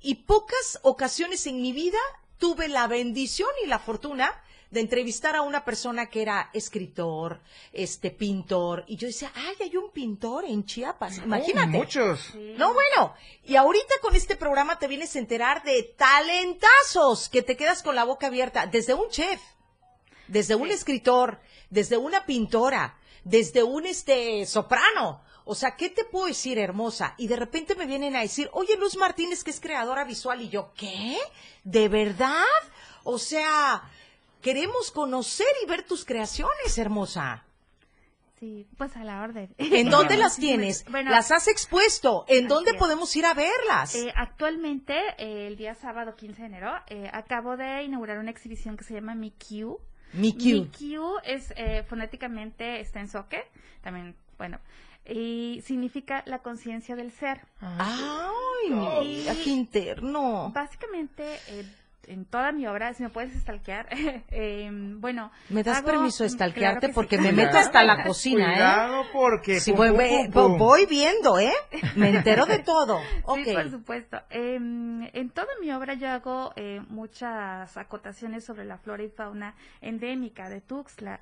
[0.00, 1.98] y pocas ocasiones en mi vida
[2.38, 4.32] tuve la bendición y la fortuna
[4.70, 7.40] de entrevistar a una persona que era escritor,
[7.72, 11.68] este pintor, y yo decía, ay, hay un pintor en Chiapas, Oh, imagínate.
[11.68, 12.34] muchos.
[12.34, 17.56] No, bueno, y ahorita con este programa te vienes a enterar de talentazos que te
[17.56, 19.40] quedas con la boca abierta, desde un chef,
[20.28, 25.22] desde un escritor, desde una pintora, desde un este soprano.
[25.46, 27.14] O sea, ¿qué te puedo decir, hermosa?
[27.18, 30.48] Y de repente me vienen a decir, oye, Luz Martínez, que es creadora visual, y
[30.48, 31.18] yo, ¿qué?
[31.64, 32.42] ¿De verdad?
[33.02, 33.82] O sea,
[34.44, 37.44] queremos conocer y ver tus creaciones, hermosa.
[38.38, 39.54] Sí, pues a la orden.
[39.56, 40.84] ¿En dónde las tienes?
[40.90, 42.26] Bueno, ¿Las has expuesto?
[42.28, 42.76] ¿En dónde es.
[42.76, 43.94] podemos ir a verlas?
[43.94, 48.76] Eh, actualmente, eh, el día sábado 15 de enero, eh, acabo de inaugurar una exhibición
[48.76, 49.80] que se llama Mi Q.
[50.12, 50.38] Mi Q.
[50.44, 53.42] Mi Q es eh, fonéticamente está en soque,
[53.82, 54.60] también, bueno,
[55.08, 57.40] y significa la conciencia del ser.
[57.60, 60.50] Ay, mira, qué interno.
[60.52, 61.64] Básicamente, eh,
[62.08, 63.86] en toda mi obra, si me puedes stalkear,
[64.30, 65.30] eh, bueno.
[65.48, 66.86] ¿Me das hago- permiso de claro stalkearte?
[66.88, 66.92] sí.
[66.94, 68.54] porque me meto hasta la cocina, ¿eh?
[68.56, 69.60] Cuidado porque...
[69.60, 70.58] Sí, pum, voy, pum, ve- pum, pum.
[70.58, 71.52] voy viendo, ¿eh?
[71.96, 73.00] Me entero de todo.
[73.24, 73.38] Ok.
[73.44, 74.18] Sí, por supuesto.
[74.30, 79.54] Eh, en toda mi obra yo hago eh, muchas acotaciones sobre la flora y fauna
[79.80, 81.20] endémica de Tuxtla.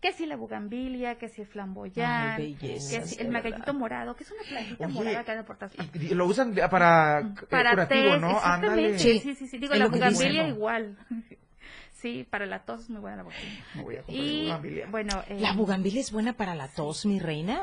[0.00, 4.16] Que si la bugambilia, que si el flamboyán, Ay, bellezas, que si el magueyito morado,
[4.16, 5.90] que es una plantita Oye, morada acá en el portafolio.
[5.94, 8.40] Y- y lo usan para, eh, Para curativo, tés, ¿no?
[8.40, 8.98] Ándale.
[8.98, 9.18] Sí.
[9.20, 9.58] Sí, sí, sí.
[9.58, 10.96] Digo, Es la que bugambilia igual.
[11.92, 13.64] Sí, para la tos es muy buena la bugambilia.
[13.74, 14.86] Me voy a comprar Y bugambilia.
[14.90, 17.62] bueno, eh, ¿La bugambilia es buena para la tos, mi reina?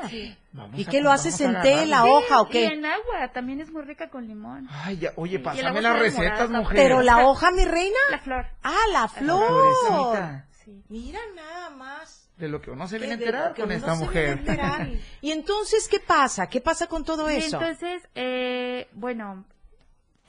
[0.52, 2.66] Vamos ¿Y qué lo haces en té, la hoja o y qué?
[2.68, 4.66] en agua también es muy rica con limón.
[4.70, 6.74] Ay, ya, oye, Y el pásame las recetas, morada, mujer.
[6.76, 7.98] Pero la hoja, mi reina.
[8.10, 8.46] La flor.
[8.62, 9.44] Ah, la flor.
[9.46, 10.46] florecita.
[10.70, 10.84] Sí.
[10.88, 12.28] Mira nada más.
[12.36, 14.04] De lo que uno se viene a de enterar lo que con uno esta se
[14.04, 14.36] mujer.
[14.36, 14.88] viene a enterar.
[15.20, 16.48] Y entonces, ¿qué pasa?
[16.48, 17.56] ¿Qué pasa con todo Y eso?
[17.60, 19.44] entonces, eh, bueno,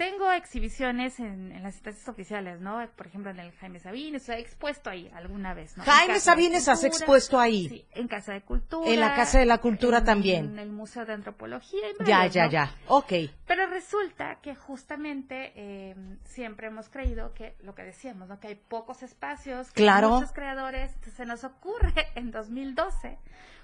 [0.01, 2.83] tengo exhibiciones en, en las instancias oficiales, ¿no?
[2.95, 5.83] Por ejemplo, en el Jaime Sabines, he expuesto ahí alguna vez, ¿no?
[5.83, 7.69] Jaime Sabines has expuesto ahí.
[7.69, 8.89] Sí, en Casa de Cultura.
[8.89, 10.45] En la Casa de la Cultura en- también.
[10.53, 11.79] En el Museo de Antropología.
[11.99, 12.51] y Ya, varios, ya, ¿no?
[12.51, 12.75] ya.
[12.87, 13.13] Ok.
[13.45, 18.39] Pero resulta que justamente eh, siempre hemos creído que lo que decíamos, ¿no?
[18.39, 20.09] Que hay pocos espacios, que hay Claro.
[20.15, 20.89] muchos creadores.
[20.93, 23.19] Entonces, se nos ocurre en 2012,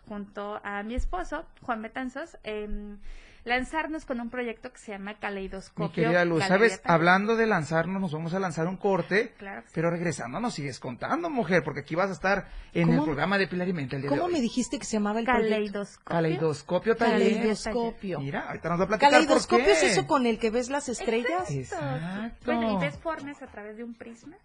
[0.07, 2.99] junto a mi esposo, Juan Betanzos, em,
[3.47, 5.87] lanzarnos con un proyecto que se llama Caleidoscopio.
[5.87, 6.81] Mi querida Luz, Galería ¿sabes?
[6.81, 6.93] También.
[6.93, 9.33] Hablando de lanzarnos, nos vamos a lanzar un corte.
[9.37, 9.71] Claro sí.
[9.73, 12.99] Pero regresando nos sigues contando, mujer, porque aquí vas a estar en ¿Cómo?
[12.99, 14.33] el programa de Pilar y Mente el día de ¿Cómo hoy.
[14.33, 15.25] me dijiste que se llamaba el?
[15.25, 16.05] Caleidoscopio.
[16.05, 17.33] Caleidoscopio taller.
[17.33, 18.19] Caleidoscopio.
[18.19, 19.71] Mira, ahorita nos va a platicar por ¿Caleidoscopio qué.
[19.71, 21.49] es eso con el que ves las estrellas?
[21.49, 22.45] Exacto.
[22.45, 24.35] Bueno, y ves formas a través de un prisma.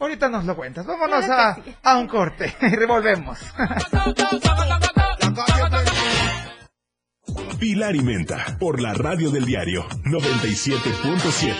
[0.00, 0.84] Ahorita nos lo cuentas.
[0.84, 1.74] Vámonos Claro a, sí.
[1.82, 3.38] a un corte y revolvemos.
[7.58, 11.54] Pilar y Menta, por la radio del diario 97.7.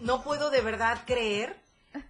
[0.00, 1.56] No puedo de verdad creer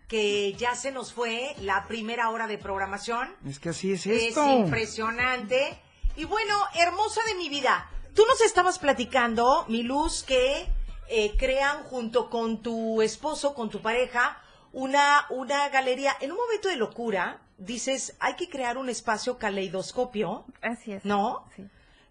[0.09, 3.35] que ya se nos fue la primera hora de programación.
[3.47, 4.45] es que así es Es esto.
[4.51, 5.79] impresionante.
[6.17, 10.67] Y bueno, hermosa de mi vida, tú nos estabas platicando, mi luz, que
[11.09, 14.39] eh, crean junto con tu esposo, con tu pareja,
[14.73, 16.15] una, una galería.
[16.21, 21.05] En un momento de locura, dices, hay que crear un espacio caleidoscopio, Así es.
[21.05, 21.45] ¿no?
[21.57, 21.65] Sí.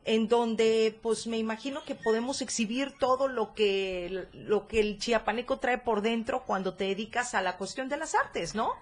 [0.06, 5.60] en donde pues me imagino que podemos exhibir todo lo que lo que el chiapaneco
[5.60, 8.74] trae por dentro cuando te dedicas a la cuestión de las artes, ¿no?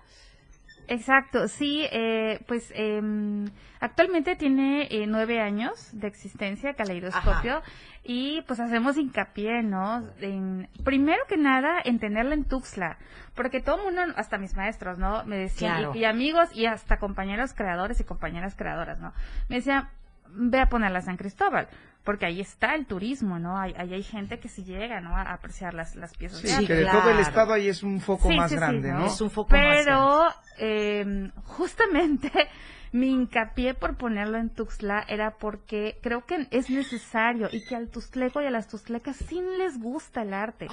[0.90, 3.46] Exacto, sí, eh, pues em,
[3.80, 7.62] actualmente tiene eh, nueve años de existencia Caleidoscopio
[8.04, 10.04] y pues hacemos hincapié, ¿no?
[10.20, 12.98] En, primero que nada, en tenerla en Tuxtla,
[13.36, 15.24] porque todo el mundo, hasta mis maestros, ¿no?
[15.26, 15.92] Me decían, Claro.
[15.96, 19.14] y, y amigos y hasta compañeros creadores y compañeras creadoras, ¿no?
[19.48, 19.90] Me decían,
[20.32, 21.68] ve a ponerla a San Cristóbal,
[22.04, 23.58] porque ahí está el turismo, ¿no?
[23.60, 25.16] Ahí, ahí hay gente que sí llega, ¿no?
[25.16, 26.68] A apreciar las, las piezas Sí, de arte.
[26.68, 27.00] que de claro.
[27.02, 29.00] todo el estado ahí es un foco Sí, más sí, sí, grande, ¿no?
[29.00, 29.06] ¿no?
[29.08, 30.28] Es un foco más Pero
[30.60, 32.32] eh, justamente
[32.92, 37.90] mi hincapié por ponerlo en Tuxtla era porque creo que es necesario y que al
[37.90, 40.68] tuxtleco y a las tuxtlecas sí les gusta el arte.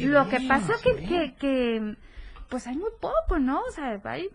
[0.00, 1.96] Lo que pasa que, que, que,
[2.50, 3.60] pues hay muy poco, ¿no?
[3.60, 4.28] O sea, hay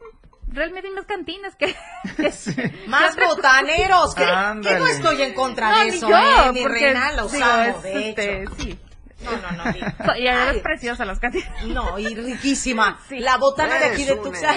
[0.47, 1.67] realmente hay más cantinas que...
[2.17, 6.51] que- Más botaneros, que, no estoy en contra No, de ni eso, yo, ¿eh?
[6.53, 8.55] Mi porque, reina, digo, es, de este, hecho.
[8.57, 8.79] sí.
[9.19, 9.73] No, no, no.
[10.17, 11.49] Y además Ay, es preciosa las cantinas.
[11.65, 12.99] No, y riquísima.
[13.09, 13.19] Sí.
[13.19, 14.55] La botana de aquí de Tuxtla.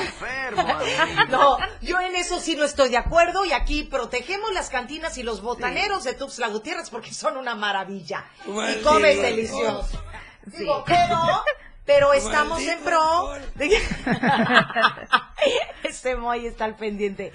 [1.30, 5.22] No, yo en eso sí no estoy de acuerdo y aquí protegemos las cantinas y
[5.22, 8.26] los botaneros de Tuxtla Gutiérrez porque son una maravilla.
[8.46, 9.88] y comes delicioso.
[10.44, 11.42] Digo, pero,
[11.84, 13.32] pero estamos en pro.
[13.54, 13.82] de que-
[15.88, 17.32] este Moy está al pendiente.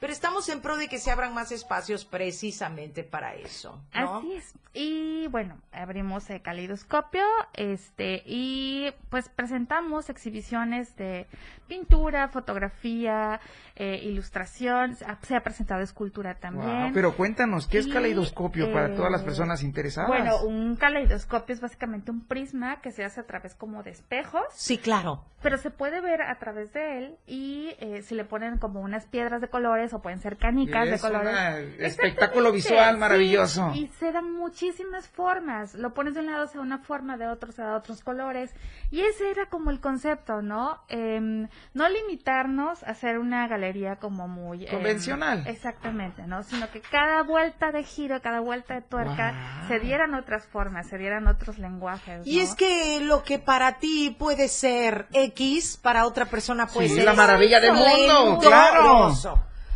[0.00, 3.80] Pero estamos en pro de que se abran más espacios precisamente para eso.
[3.94, 4.18] ¿no?
[4.18, 4.54] Así es.
[4.74, 7.24] Y bueno, abrimos el caleidoscopio,
[7.54, 11.26] este, y pues presentamos exhibiciones de
[11.66, 13.40] pintura, fotografía,
[13.76, 16.66] eh, ilustración, se ha- se ha presentado escultura también.
[16.68, 20.08] Guau, pero cuéntanos, ¿qué es caleidoscopio para todas las personas interesadas?
[20.08, 24.42] Bueno, un caleidoscopio es básicamente un prisma que se hace a través como de espejos,
[24.52, 25.24] Sí, claro.
[25.42, 29.06] pero se puede ver a través de él y eh, si le ponen como unas
[29.06, 31.76] piedras de colores o pueden ser canicas de Es colores.
[31.78, 33.70] un espectáculo visual sí, maravilloso.
[33.74, 35.74] y se dan muchísimas formas.
[35.74, 38.50] Lo pones de un lado sea una forma, de otro sea otros colores.
[38.90, 40.80] Y ese era como el concepto, ¿no?
[40.88, 44.64] Em, no limitarnos a hacer una galería como muy...
[44.66, 45.44] em, Convencional.
[45.46, 46.42] exactamente, ¿no?
[46.42, 50.98] Sino que cada vuelta de giro, cada vuelta de tuerca, se dieran otras formas, se
[50.98, 52.26] dieran otros lenguajes.
[52.26, 56.94] Y es que lo que para ti puede ser X, para otra persona puede Sí,
[56.96, 59.12] ser la maravilla del mundo, claro.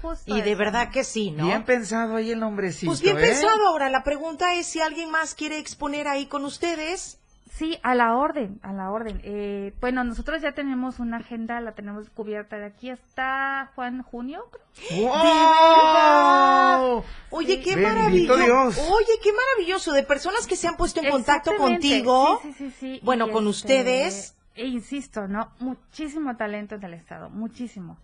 [0.02, 0.58] Justo Y de eso.
[0.58, 1.46] verdad que sí, ¿no?
[1.46, 3.20] Bien pensado ahí el nombrecito, pues bien ¿eh?
[3.20, 3.68] pensado.
[3.68, 7.18] Ahora, la pregunta es si alguien más quiere exponer ahí con ustedes.
[7.54, 9.20] Sí, a la orden, a la orden.
[9.24, 14.42] Eh, bueno, nosotros ya tenemos una agenda, la tenemos cubierta de aquí hasta Juan, junio.
[14.88, 15.08] creo.
[15.10, 17.04] ¡Wow!
[17.30, 18.36] Oye, qué Bendito maravilloso.
[18.44, 18.78] Dios.
[18.90, 19.92] Oye, qué maravilloso.
[19.92, 22.40] De personas que se han puesto en contacto contigo.
[22.42, 23.00] sí, sí, sí, sí.
[23.02, 24.34] Bueno, Y, con este, ustedes.
[24.54, 25.50] E insisto, ¿no?
[25.60, 27.98] Muchísimo talento en el Estado, muchísimo.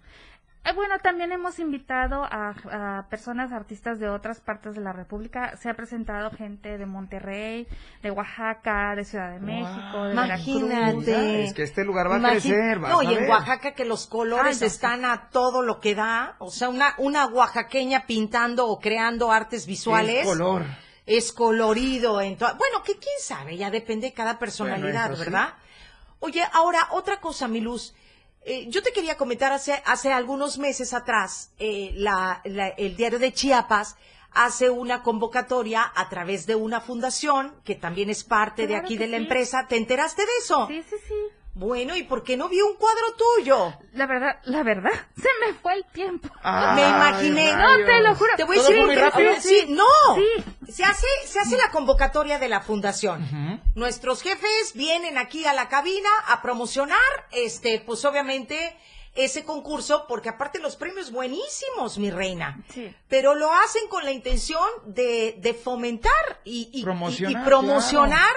[0.64, 2.50] Eh, bueno, también hemos invitado a,
[2.98, 5.56] a personas, artistas de otras partes de la República.
[5.56, 7.66] Se ha presentado gente de Monterrey,
[8.02, 10.66] de Oaxaca, de Ciudad de México, de Imagínate.
[11.06, 11.08] Veracruz.
[11.08, 13.30] Es que este lugar va a Imagi- crecer, No, a y en.
[13.30, 16.34] Oaxaca que los colores Ay, no, están a todo lo que da.
[16.38, 20.20] O sea, una, una oaxaqueña pintando o creando artes visuales.
[20.20, 20.64] Es color.
[21.06, 22.20] es colorido.
[22.20, 25.30] En to- bueno, que quién sabe, ya depende de cada personalidad, Bueno, eso sí.
[25.30, 25.54] ¿verdad?
[26.20, 27.94] Oye, ahora, otra cosa, mi luz.
[28.44, 33.18] Eh, yo te quería comentar hace, hace algunos meses atrás, eh, la- la- el diario
[33.18, 33.96] de Chiapas
[34.32, 39.06] hace una convocatoria a través de una fundación que también es parte de aquí de
[39.06, 39.22] la sí.
[39.22, 39.66] empresa.
[39.68, 40.66] ¿Te enteraste de eso?
[40.68, 41.14] Sí, sí, sí.
[41.58, 43.74] Bueno, ¿y por qué no vi un cuadro tuyo?
[43.94, 46.28] La verdad, la verdad, se me fue el tiempo.
[46.40, 47.52] Ay, Me imaginé.
[47.52, 47.78] rayos.
[47.80, 48.32] No, te lo juro.
[48.36, 49.32] Te voy a decir muy rápido.
[49.40, 49.84] Sí, no.
[50.14, 50.72] Sí.
[50.72, 53.60] Se hace, se hace la convocatoria de la fundación.
[53.74, 56.98] Nuestros jefes vienen aquí a la cabina a promocionar,
[57.32, 58.76] este, pues obviamente
[59.16, 62.62] ese concurso, porque aparte los premios buenísimos, mi reina.
[62.72, 62.94] Sí.
[63.08, 66.12] Pero lo hacen con la intención de, de fomentar
[66.44, 68.30] y, y- y- Promocionar, y promocionar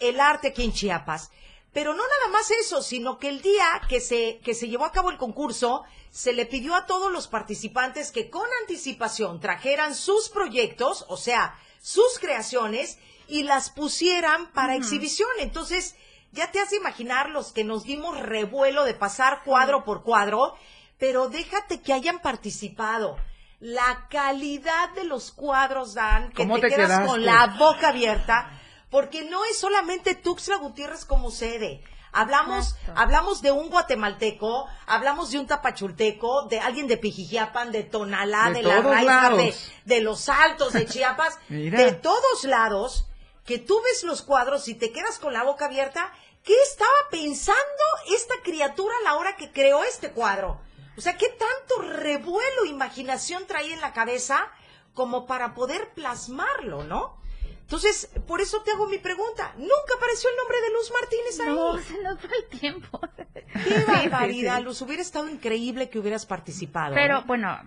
[0.00, 1.30] el arte aquí en Chiapas.
[1.78, 4.90] Pero no nada más eso, sino que el día que se, que se llevó a
[4.90, 10.28] cabo el concurso, se le pidió a todos los participantes que con anticipación trajeran sus
[10.28, 12.98] proyectos, o sea, sus creaciones,
[13.28, 15.28] y las pusieran para exhibición.
[15.38, 15.94] Entonces,
[16.32, 20.56] ya te has de imaginar los que nos dimos revuelo de pasar cuadro por cuadro,
[20.98, 23.18] pero déjate que hayan participado.
[23.60, 27.06] La calidad de los cuadros, Dan, que ¿Cómo te, te quedas quedaste?
[27.06, 28.57] con la boca abierta,
[28.90, 31.82] porque no es solamente Tuxtla Gutiérrez como sede.
[32.10, 32.92] Hablamos, Exacto.
[32.96, 38.54] hablamos de un guatemalteco, hablamos de un tapachulteco, de alguien de Pijijiapan, de Tonalá, De
[38.54, 43.08] de, la Raiza, de, de los Altos, de Chiapas, de todos lados,
[43.44, 46.12] que tú ves los cuadros y te quedas con la boca abierta.
[46.44, 47.58] ¿Qué estaba pensando
[48.14, 50.60] esta criatura a la hora que creó este cuadro?
[50.96, 54.50] O sea, ¿qué tanto revuelo, imaginación traía en la cabeza
[54.94, 57.17] como para poder plasmarlo, ¿no?
[57.68, 59.52] Entonces, por eso te hago mi pregunta.
[59.58, 61.54] Nunca apareció el nombre de Luz Martínez ahí.
[61.54, 62.98] No, se nos fue el tiempo.
[63.52, 64.80] Qué barbaridad, Luz.
[64.80, 66.94] Hubiera estado increíble que hubieras participado.
[66.94, 67.22] Pero ¿eh?
[67.26, 67.58] bueno,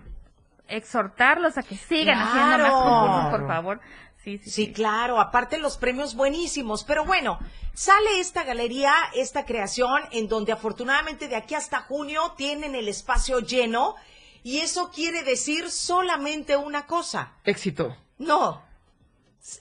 [0.66, 2.30] exhortarlos a que sigan Claro.
[2.30, 3.80] haciendo más concursos, por favor.
[4.24, 4.72] Sí, sí, Sí, sí.
[4.72, 7.38] claro, aparte los premios buenísimos, pero bueno,
[7.74, 13.40] sale esta galería, esta creación, en donde afortunadamente de aquí hasta junio tienen el espacio
[13.40, 13.94] lleno,
[14.44, 17.96] y eso quiere decir solamente una cosa, Éxito.
[18.18, 18.62] no,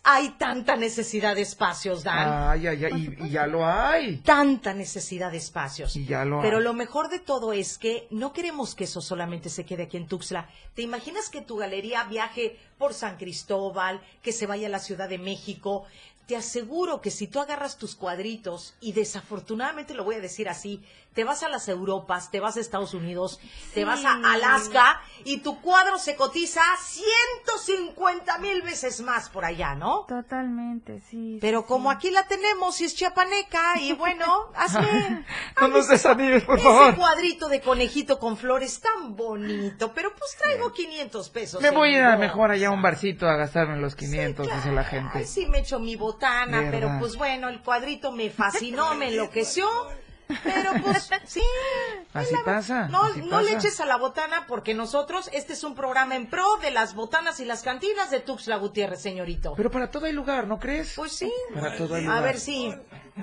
[0.04, 4.18] hay tanta necesidad de espacios, Dan, Ay, ay, ay, y, y ya lo hay.
[4.18, 5.96] tanta necesidad de espacios.
[5.96, 6.64] Y ya lo Pero hay.
[6.64, 10.08] lo mejor de todo es que no queremos que eso solamente se quede aquí en
[10.08, 10.48] Tuxtla.
[10.76, 15.10] ¿Te imaginas que tu galería viaje por San Cristóbal, que se vaya a la Ciudad
[15.10, 15.86] de México?
[16.28, 20.82] Te aseguro que si tú agarras tus cuadritos y desafortunadamente lo voy a decir así,
[21.14, 23.40] te vas a las Europas, te vas a Estados Unidos,
[23.74, 29.76] te vas a Alaska y tu cuadro se cotiza 150 mil veces más por allá,
[29.76, 30.06] ¿no?
[30.08, 31.38] Totalmente, sí.
[31.42, 35.26] Pero sí, como aquí la tenemos y es chiapaneca y bueno, hazme,
[35.60, 36.96] No nos desanimes, por ese favor.
[36.96, 41.62] cuadrito de conejito con flores tan bonito, pero pues traigo 500 pesos.
[41.62, 44.46] Me voy a ir a mejor allá a un barcito a gastarme los Sí, 500,
[44.48, 44.62] claro.
[44.62, 45.12] dice la gente.
[45.20, 49.68] Ay, sí, me echo mi botana, pero pues bueno, el cuadrito me fascinó, me enloqueció.
[50.44, 51.42] Pero pues sí.
[52.14, 55.64] Así la- pasa, No, así no le eches a la botana porque nosotros, este es
[55.64, 59.54] un programa en pro de las botanas y las cantinas de Tuxtla Gutiérrez, señorito.
[59.56, 60.94] Pero para todo hay lugar, ¿no crees?
[60.96, 61.32] Pues sí.
[61.54, 62.24] Para todo hay A lugar.
[62.24, 62.74] ver si,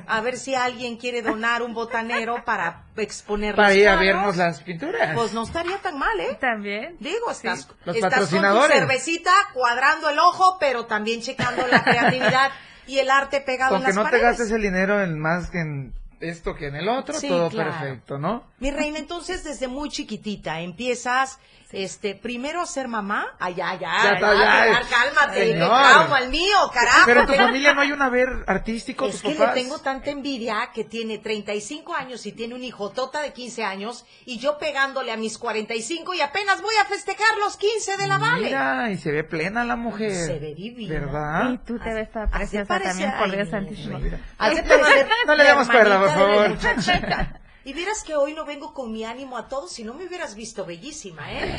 [0.06, 4.62] a ver si alguien quiere donar un botanero para exponer Para ir a vernos las
[4.62, 5.14] pinturas.
[5.14, 6.36] Pues no estaría tan mal, ¿eh?
[6.40, 6.96] También.
[7.00, 8.60] Digo, estás, Los estás patrocinadores.
[8.60, 12.50] con tu cervecita cuadrando el ojo, pero también checando la creatividad
[12.86, 15.60] y el arte pegado Con en las no te gastes el dinero en más que
[15.60, 17.70] en esto que en el otro, Sí, todo claro.
[17.70, 18.44] perfecto, ¿no?
[18.58, 21.38] Mi reina, entonces desde muy chiquitita empiezas,
[21.72, 23.26] este, primero a ser mamá.
[23.38, 24.80] Ay, ya, ya, Ya está, ya.
[24.88, 27.02] Cálmate, qué trauma el mío, carajo.
[27.04, 29.54] Pero en tu familia no hay un haber artístico, Es que papás.
[29.54, 33.64] le tengo tanta envidia que tiene 35 años y tiene un hijo tota de 15
[33.64, 38.06] años y yo pegándole a mis 45 y apenas voy a festejar los 15 de
[38.08, 38.46] la Vale.
[38.46, 40.12] Mira, y se ve plena la mujer.
[40.12, 41.00] Se ve divina.
[41.00, 41.52] ¿Verdad?
[41.52, 43.98] Y tú te ves toda Así preciosa también, por Dios santísimo.
[43.98, 46.58] No le de demos cuerda, por favor.
[47.68, 50.34] Y vieras que hoy no vengo con mi ánimo a todos, si no me hubieras
[50.34, 51.54] visto bellísima, ¿eh?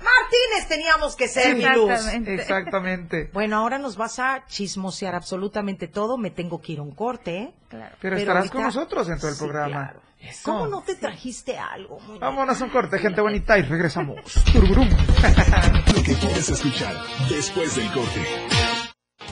[0.00, 1.90] Martínez teníamos que ser mi luz.
[2.28, 3.28] Exactamente.
[3.34, 6.16] Bueno, ahora nos vas a chismosear absolutamente todo.
[6.16, 7.54] Me tengo que ir a un corte, ¿eh?
[7.68, 7.94] Claro.
[8.00, 9.68] Pero, Pero estarás con nosotros dentro del Sí, programa.
[9.88, 10.00] claro.
[10.18, 10.50] Eso.
[10.50, 12.00] ¿Cómo no te trajiste algo?
[12.00, 12.24] muñeca?
[12.24, 14.16] Vámonos a un corte, gente bonita, y regresamos.
[14.54, 14.88] Tururum.
[14.88, 16.96] Lo que quieres escuchar
[17.28, 18.24] después del corte.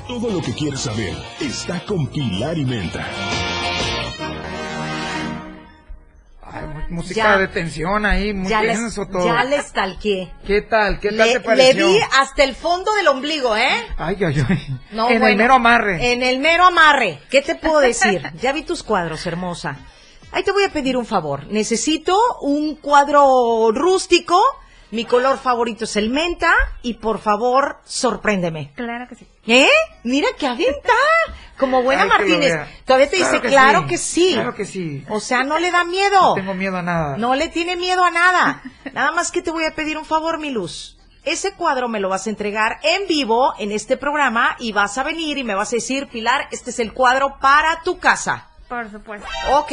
[0.07, 3.07] Todo lo que quieres saber está con Pilar y Menta.
[6.53, 7.39] Ay, música Ya.
[7.39, 9.27] de tensión ahí, muy ya les, tenso todo.
[9.27, 10.33] ya les talqué.
[10.47, 10.99] ¿Qué tal?
[11.01, 11.87] ¿Qué tal Le, te le pareció?
[11.87, 13.87] di hasta el fondo del ombligo, ¿eh?
[13.97, 14.79] Ay, ay, ay.
[14.93, 16.13] No, en el mero amarre.
[16.13, 17.21] En el mero amarre.
[17.31, 18.23] ¿Qué te puedo decir?
[18.41, 19.77] Ya vi tus cuadros, hermosa.
[20.33, 21.47] Ahí te voy a pedir un favor.
[21.49, 24.41] Necesito un cuadro rústico.
[24.93, 26.53] Mi color favorito es el menta.
[26.83, 28.73] Y por favor, sorpréndeme.
[28.75, 29.27] Claro que sí.
[29.47, 29.69] ¿Eh?
[30.05, 30.93] Mira que aventa.
[31.59, 32.55] Como buena Ay, Martínez.
[32.87, 34.33] Todavía te dice, claro que sí.
[34.33, 35.05] Claro que sí.
[35.11, 36.31] O sea, no le da miedo.
[36.31, 37.17] No tengo miedo a nada.
[37.19, 38.63] No le tiene miedo a nada.
[38.95, 40.97] Nada más que te voy a pedir un favor, mi luz.
[41.23, 45.03] Ese cuadro me lo vas a entregar en vivo en este programa y vas a
[45.03, 48.49] venir y me vas a decir, Pilar, este es el cuadro para tu casa.
[48.69, 49.29] Por supuesto.
[49.53, 49.73] ¿Ok?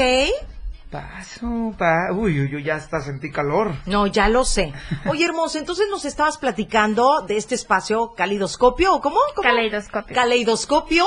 [0.91, 2.13] Paso, pa...
[2.13, 3.73] Uy, uy, uy, ya hasta sentí calor.
[3.85, 4.71] No, ya lo sé.
[5.05, 9.17] Oye, hermoso, entonces nos estabas platicando de este espacio calidoscopio, ¿o cómo?
[9.35, 9.43] ¿Cómo?
[9.43, 10.15] Caleidoscopio.
[10.15, 11.05] Caleidoscopio.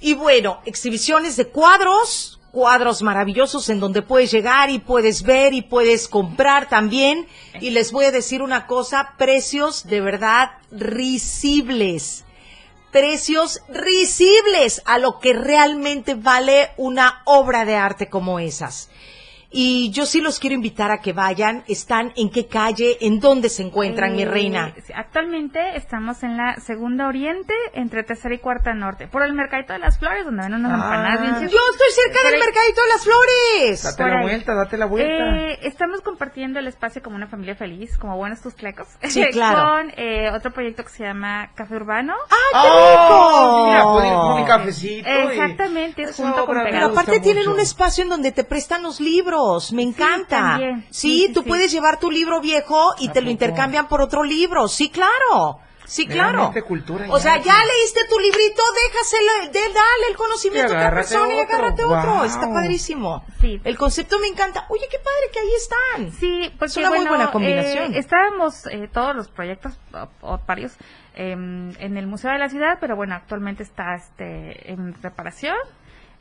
[0.00, 5.62] Y bueno, exhibiciones de cuadros, cuadros maravillosos en donde puedes llegar y puedes ver y
[5.62, 7.26] puedes comprar también.
[7.60, 12.24] Y les voy a decir una cosa, precios de verdad risibles.
[12.92, 18.90] Precios risibles a lo que realmente vale una obra de arte como esas.
[19.54, 21.62] Y yo sí los quiero invitar a que vayan.
[21.68, 22.96] ¿Están en qué calle?
[23.02, 24.74] ¿En dónde se encuentran, mi Eh, reina?
[24.94, 29.78] Actualmente estamos en la segunda oriente, entre tercera y cuarta norte, por el mercadito de
[29.78, 30.74] las flores, donde ven unas Ah.
[30.76, 32.40] empanadas bien Yo estoy cerca Por del ahí.
[32.46, 33.82] Mercadito de las Flores.
[33.82, 34.22] Date Por la ahí.
[34.22, 35.36] vuelta, date la vuelta.
[35.36, 38.88] Eh, estamos compartiendo el espacio como una familia feliz, como buenos tustlecos.
[39.02, 39.62] Sí, claro.
[39.62, 42.14] Con eh, otro proyecto que se llama Café Urbano.
[42.30, 42.88] ¡Ay, qué ¡Oh!
[42.90, 43.66] rico!
[43.68, 45.08] Mira, puedo ir con mi cafecito.
[45.08, 47.54] Exactamente, junto con Pero aparte tienen mucho.
[47.54, 49.41] un espacio en donde te prestan los libros.
[49.72, 50.58] Me encanta.
[50.58, 51.48] Sí, Sí, sí, tú sí.
[51.48, 54.68] puedes llevar tu libro viejo y ¿A te lo intercambian por otro libro.
[54.68, 55.58] Sí, claro.
[55.84, 56.32] Sí, claro.
[56.38, 57.06] meramente cultura.
[57.10, 61.08] O sea, ya leíste tu librito, déjaselo, de, dale el conocimiento Y a otra agárrate
[61.08, 61.54] persona y otro.
[61.56, 62.24] agárrate otro.
[62.24, 63.24] Está padrísimo.
[63.40, 63.60] Sí.
[63.62, 64.64] El concepto me encanta.
[64.70, 66.12] Oye, qué padre que ahí están.
[66.12, 67.94] Sí, porque Es una muy buena combinación.
[67.94, 70.72] eh, estábamos eh, todos los proyectos, o, o varios,
[71.14, 75.56] em, en el Museo de la Ciudad, pero bueno, actualmente está este en reparación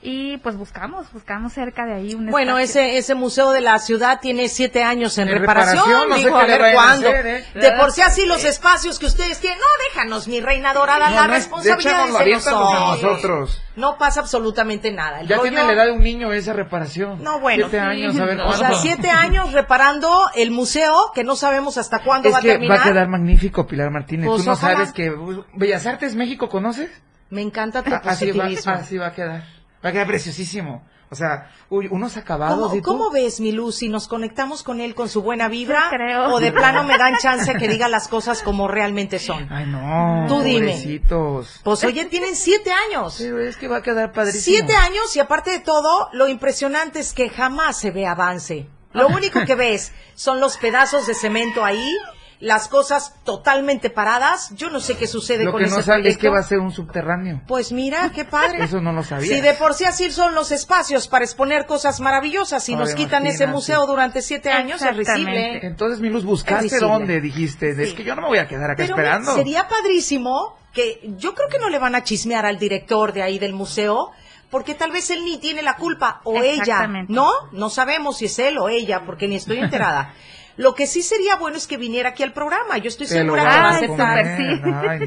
[0.03, 2.81] y pues buscamos, buscamos cerca de ahí un Bueno, espacio.
[2.81, 5.77] ese, ese museo de la ciudad tiene siete años en En reparación.
[5.85, 7.07] reparación, no qué a ver a cuándo.
[7.09, 7.45] hacer, ¿eh?
[7.53, 9.59] De por sí así los espacios que ustedes tienen.
[9.59, 13.61] No, déjanos, mi reina dorada, No, la no es- responsabilidad de es nosotros.
[13.75, 15.21] No pasa absolutamente nada.
[15.21, 17.23] El Ya rollo- tiene la edad de un niño esa reparación.
[17.23, 17.67] No, bueno.
[17.69, 18.77] Siete años, a ver No, O sea, cuándo.
[18.79, 22.53] siete años reparando el museo que no sabemos hasta cuándo Es va a que va
[22.53, 22.79] terminar.
[22.79, 24.25] a quedar magnífico, Pilar Martínez.
[24.27, 24.73] Pues Tú no ojalá.
[24.73, 25.11] sabes que
[25.53, 26.89] Bellas Artes México, ¿conoces?
[27.29, 28.71] Me encanta tu A- Así va, positivismo.
[28.73, 29.43] así va a quedar.
[29.83, 30.83] Va a quedar preciosísimo.
[31.09, 32.83] O sea, uy, unos acabados ¿Cómo, y tú.
[32.85, 35.87] cómo ves, mi Luz, si nos conectamos con él con su buena vibra?
[35.89, 36.33] Creo.
[36.33, 39.51] ¿O de plano me dan chance que diga las cosas como realmente son?
[39.51, 40.25] Ay, no.
[40.29, 40.67] Tú dime.
[40.71, 41.59] pobrecitos.
[41.65, 43.15] Pues oye, tienen siete años.
[43.15, 44.55] Sí, es que va a quedar padrísimo.
[44.57, 48.69] Siete años y aparte de todo, lo impresionante es que jamás se ve avance.
[48.93, 51.93] Lo único que ves son los pedazos de cemento ahí,
[52.41, 54.51] las cosas totalmente paradas.
[54.55, 56.57] Yo no sé qué sucede Lo con que no sabes es que va a ser
[56.59, 57.41] un subterráneo.
[57.47, 58.63] Pues mira, qué padre.
[58.63, 59.35] Eso no lo sabía.
[59.35, 62.95] Si de por sí así son los espacios para exponer cosas maravillosas y Ahora nos
[62.95, 65.65] quitan ese museo durante siete años, es risible.
[65.65, 67.21] Entonces, mi luz, ¿buscaste dónde?
[67.21, 69.35] Dijiste, es que yo no me voy a quedar acá Pero esperando.
[69.35, 73.39] sería padrísimo que yo creo que no le van a chismear al director de ahí
[73.39, 74.11] del museo.
[74.49, 77.13] Porque tal vez él ni tiene la culpa, o ella, Exactamente.
[77.13, 77.31] ¿no?
[77.53, 80.13] No sabemos si es él o ella, porque ni estoy enterada.
[80.57, 82.77] Lo que sí sería bueno es que viniera aquí al programa.
[82.77, 84.37] Yo estoy segura que va a aceptar.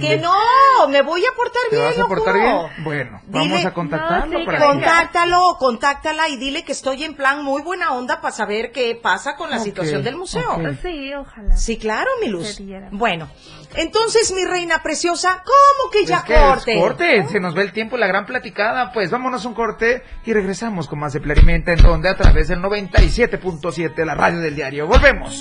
[0.00, 2.56] Que no, me voy a portar ¿Te bien, vas a portar bien?
[2.84, 4.58] Bueno, Dile- vamos a contactarlo No, sí, para.
[4.66, 9.36] Contáctalo, contáctala y dile que estoy en plan muy buena onda para saber qué pasa
[9.36, 10.52] con la situación del museo.
[10.54, 10.68] ok.
[10.82, 11.56] Sí, ojalá.
[11.56, 12.60] Sí, claro, mi luz.
[12.90, 13.28] Bueno,
[13.76, 16.78] entonces, mi reina preciosa, ¿cómo que ya Es que corte?
[16.78, 18.92] corte, se nos va el tiempo, la gran platicada.
[18.92, 22.48] Pues vámonos a un corte y regresamos con más de Plarimenta, en donde a través
[22.48, 24.86] del 97.7, la radio del diario.
[24.86, 25.33] Volvemos.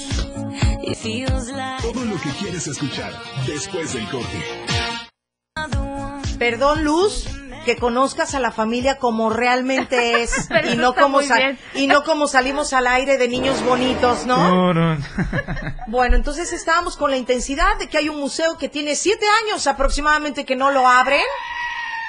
[1.82, 3.14] Todo lo que quieres escuchar
[3.46, 4.44] después del corte.
[6.38, 7.28] Perdón, Luz,
[7.66, 11.20] que conozcas a la familia como realmente es y no como
[11.74, 14.74] y no como salimos al aire de niños bonitos, ¿no?
[14.74, 14.98] no.
[15.88, 19.68] Bueno, entonces estábamos con la intensidad de que hay un museo que tiene siete años
[19.68, 21.22] aproximadamente que no lo abren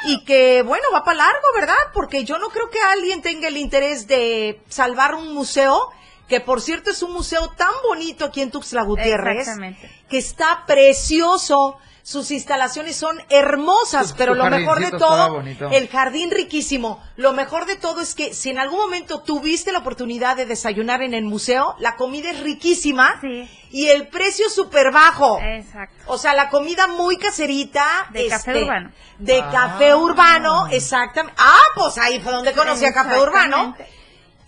[0.06, 1.74] y que, bueno, va para largo, ¿verdad?
[1.92, 5.90] Porque yo no creo que alguien tenga el interés de salvar un museo,
[6.28, 9.90] que por cierto es un museo tan bonito aquí en Tuxtla Gutiérrez, Exactamente.
[10.08, 11.78] que está precioso.
[12.06, 15.40] Sus instalaciones son hermosas, pero lo mejor de todo,
[15.72, 17.02] el jardín riquísimo.
[17.16, 21.00] Lo mejor de todo es que si en algún momento tuviste la oportunidad de desayunar
[21.00, 23.48] en el museo, la comida es riquísima Sí.
[23.70, 25.40] y el precio súper bajo.
[25.40, 25.96] Exacto.
[26.08, 27.86] O sea, la comida muy caserita.
[28.12, 28.90] De café urbano.
[29.18, 29.50] De Ah.
[29.50, 31.40] café urbano, exactamente.
[31.42, 33.74] Ah, pues ahí fue donde conocí a café urbano.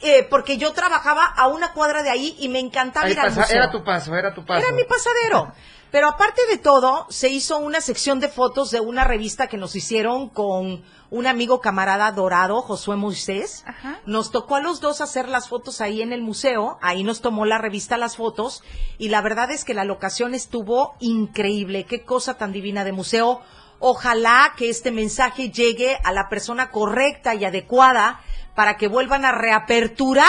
[0.00, 3.28] Eh, porque yo trabajaba a una cuadra de ahí y me encantaba Ahí ir al
[3.28, 3.56] pasa- museo.
[3.56, 4.60] era tu paso, era tu paso.
[4.66, 5.52] Era mi pasadero.
[5.90, 9.74] Pero aparte de todo, se hizo una sección de fotos de una revista que nos
[9.76, 13.62] hicieron con un amigo camarada dorado, Josué Moisés.
[13.66, 14.00] Ajá.
[14.04, 17.46] Nos tocó a los dos hacer las fotos ahí en el museo, ahí nos tomó
[17.46, 18.62] la revista las fotos
[18.98, 23.40] y la verdad es que la locación estuvo increíble, qué cosa tan divina de museo.
[23.78, 28.20] Ojalá que este mensaje llegue a la persona correcta y adecuada
[28.54, 30.26] para que vuelvan a reaperturar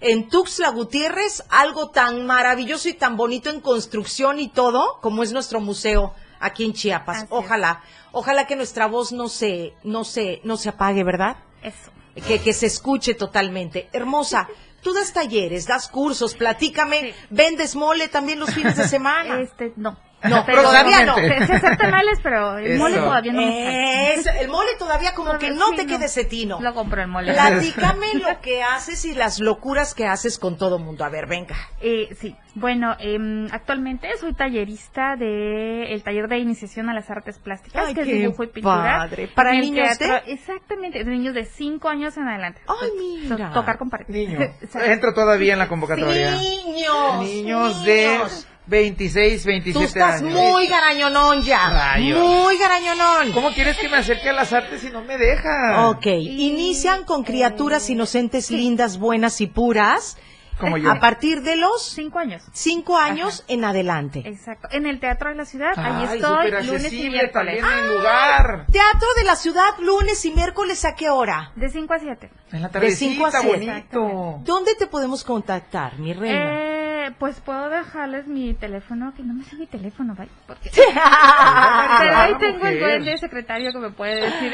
[0.00, 5.32] en Tuxtla Gutiérrez algo tan maravilloso y tan bonito en construcción y todo como es
[5.32, 7.16] nuestro museo aquí en Chiapas.
[7.18, 7.30] Así es.
[7.32, 7.82] Ojalá,
[8.12, 11.36] ojalá que nuestra voz no se, no se, no se apague, ¿verdad?
[11.62, 11.90] Eso.
[12.26, 13.88] Que, que se escuche totalmente.
[13.92, 14.48] Hermosa,
[14.82, 17.14] tú das talleres, das cursos, platícame, Sí.
[17.30, 19.40] vendes mole también los fines de semana.
[19.40, 19.96] Este, no.
[20.24, 21.14] No, Pero- todavía no.
[21.14, 22.82] Sé hacer tamales, pero el Eso.
[22.82, 24.14] mole todavía no me sale.
[24.14, 26.58] Es- el mole todavía como que no Sí, te quede cetino.
[26.60, 27.32] Lo compro el mole.
[27.32, 31.04] Platícame lo que haces y las locuras que haces con todo mundo.
[31.04, 31.54] A ver, venga.
[31.80, 37.38] Eh, sí, bueno, em, actualmente soy tallerista de el taller de iniciación a las artes
[37.38, 38.98] plásticas, Ay, que es dibujo y pintura.
[38.98, 39.28] padre.
[39.28, 40.22] ¿Para niños de?
[40.26, 42.60] Exactamente, de niños de 5 años en adelante.
[42.66, 42.90] Ay,
[43.28, 43.52] mira.
[43.52, 44.06] Tocar con pared.
[44.08, 44.40] Niño.
[44.60, 44.90] Exacto.
[44.90, 46.32] Entra todavía en la convocatoria.
[46.32, 47.20] Niños.
[47.22, 48.48] Niños de niños.
[48.68, 50.34] 26, Tú 27 estás años.
[50.34, 51.70] muy garañonón ya.
[51.70, 52.18] Rayos.
[52.20, 53.32] Muy garañonón.
[53.32, 55.88] ¿Cómo quieres que me acerque a las artes si no me deja?
[55.88, 60.16] Ok, inician con criaturas inocentes, lindas, buenas y puras.
[60.60, 60.90] Como yo.
[60.90, 62.42] A partir de los Cinco años.
[62.52, 64.24] cinco años en adelante.
[64.26, 64.66] Exacto.
[64.72, 67.60] En el Teatro de la Ciudad, ahí estoy, lunes y miércoles.
[67.62, 68.66] también el lugar.
[68.72, 71.52] Teatro de la ciudad, lunes y miércoles, ¿a qué hora?
[71.54, 72.30] De 5 a 7.
[72.50, 73.96] En la De cinco a tardecita, siete.
[73.96, 74.40] bonito.
[74.42, 76.50] ¿Dónde te podemos contactar, mi reina?
[76.54, 76.77] Eh,
[77.08, 80.30] Eh, pues puedo dejarles mi teléfono, que no me sé mi teléfono, ¿vale?
[80.46, 80.70] Porque...
[80.74, 84.52] Pero ahí tengo el duende secretario que me puede decir.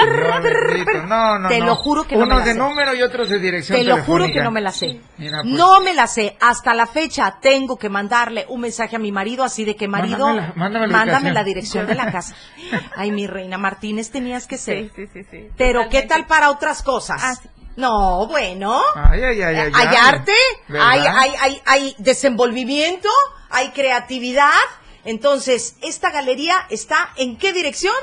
[0.41, 1.03] bendito.
[1.07, 1.65] No, no, Te no.
[1.65, 2.57] lo juro que no me Unos la de sé.
[2.57, 4.33] número y otros de dirección Te lo juro telefónica.
[4.39, 5.01] que no me la sé.
[5.17, 5.53] Mira, pues.
[5.53, 6.37] No me la sé.
[6.39, 10.27] Hasta la fecha tengo que mandarle un mensaje a mi marido así de que marido,
[10.27, 11.33] Mándame la- mándame la ubicación.
[11.33, 12.33] la dirección de la casa.
[12.95, 14.89] Ay, mi reina Martínez tenías que ser.
[14.95, 15.47] Sí, sí, sí, sí.
[15.57, 16.07] Pero ¿qué Totalmente.
[16.07, 17.21] tal para otras cosas?
[17.21, 17.49] Ah, sí.
[17.75, 18.79] No, bueno.
[18.95, 19.71] Ay, ay, ay, ay.
[19.73, 19.95] hay ay.
[19.97, 20.31] arte,
[20.69, 20.87] ¿Verdad?
[20.89, 23.09] hay, hay, hay, hay desenvolvimiento,
[23.49, 24.49] hay creatividad.
[25.05, 27.93] Entonces, esta galería está en qué dirección?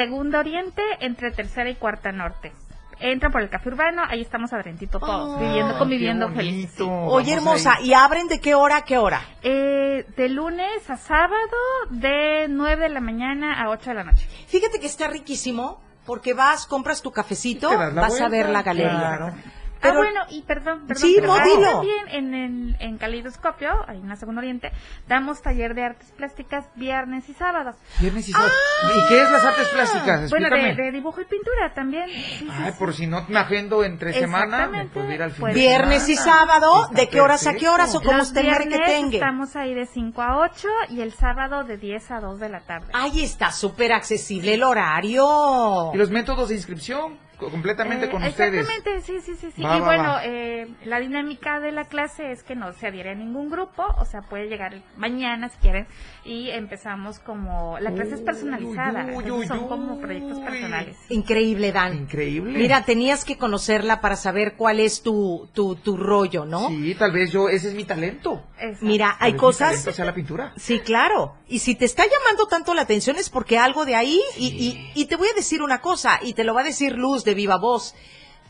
[0.00, 2.52] Segundo Oriente, entre tercera y cuarta norte.
[3.00, 6.72] Entran por el café urbano, ahí estamos adrentito todos, Ah, viviendo, conviviendo qué felices.
[6.76, 6.82] sí.
[6.84, 7.06] bonito.
[7.14, 7.80] Oye, hermosa.
[7.80, 9.22] ¿y abren de qué hora a qué hora?
[9.42, 11.56] Eh, de lunes a sábado,
[11.88, 14.28] de 9 de la mañana a 8 de la noche.
[14.48, 18.90] Fíjate que está riquísimo porque vas, compras tu cafecito, vas a ver la galería.
[18.98, 19.34] claro.
[19.80, 21.02] Pero- ah, bueno, y perdón, perdón.
[21.02, 21.70] Sí, pero no, ahí dilo.
[21.72, 24.72] También en, el, en Calidoscopio, ahí en la Segunda Oriente,
[25.08, 27.76] damos taller de artes plásticas viernes y sábados.
[28.00, 28.50] Viernes y sábado.
[28.94, 30.20] ¿Y qué es las artes plásticas?
[30.24, 30.26] Ah.
[30.30, 30.74] Bueno, Explícame.
[30.76, 32.08] de, de dibujo y pintura también.
[32.08, 32.78] Sí, sí, Ay, sí.
[32.78, 36.08] por si no me agendo entre semana, me puedo ir al fin Pues- de Viernes
[36.08, 38.06] y sábado, ¿de qué horas a qué horas o perfecto.
[38.06, 39.14] como Los usted me que viernes tenga?
[39.14, 42.60] estamos ahí de 5 a 8 y el sábado de 10 a 2 de la
[42.60, 42.86] tarde.
[42.94, 45.90] Ahí está, súper accesible el horario.
[45.94, 48.60] Y los métodos de inscripción, completamente Eh, con ustedes.
[48.68, 49.50] Exactamente, sí, sí, sí.
[49.54, 49.62] sí.
[49.62, 50.24] Va, y va, bueno, va.
[50.24, 54.04] eh, la dinámica de la clase es que no se adhiere a ningún grupo, o
[54.04, 55.86] sea, puede llegar mañana si quieren
[56.24, 60.96] y empezamos como, la clase es personalizada, Uy, uy, son uy, como proyectos personales.
[61.08, 61.94] Increíble, Dan.
[61.96, 62.58] Increíble.
[62.58, 66.68] Mira, tenías que conocerla para saber cuál es tu, tu, tu rollo, ¿no?
[66.68, 68.42] Sí, tal vez yo, ese es mi talento.
[68.58, 68.86] Exacto.
[68.86, 69.68] Mira, Tal hay vez mi cosas...
[69.70, 70.52] talento sea la pintura.
[70.56, 71.34] Sí, claro.
[71.48, 74.90] Y si te está llamando tanto la atención es porque algo de ahí, y, y,
[75.00, 77.34] y te voy a decir una cosa, y te lo va a decir Luz de
[77.34, 77.94] viva voz.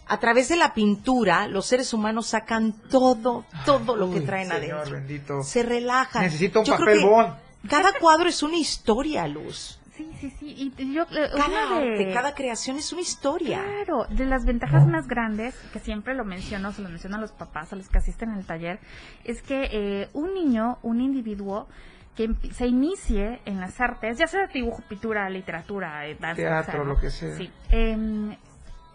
[0.07, 4.47] A través de la pintura, los seres humanos sacan todo, todo lo que Uy, traen
[4.49, 4.93] Señor adentro.
[4.93, 5.43] bendito.
[5.43, 6.23] Se relajan.
[6.23, 7.35] Necesito un Yo papel bond.
[7.69, 9.81] Cada cuadro es una historia, Luz.
[9.97, 10.73] Sí, sí, sí.
[10.79, 13.65] Y yo, eh, Cada de- arte, cada creación es una historia.
[13.65, 17.33] Claro, de las ventajas más grandes, que siempre lo menciono, se lo menciono a los
[17.33, 18.79] papás, a los que asisten al taller,
[19.25, 21.67] es que eh, un niño, un individuo,
[22.15, 26.99] que se inicie en las artes, ya sea dibujo, pintura, literatura, eh, danza, Teatro, lo
[26.99, 27.37] que sea.
[27.37, 27.51] Sí.
[27.71, 28.37] Em,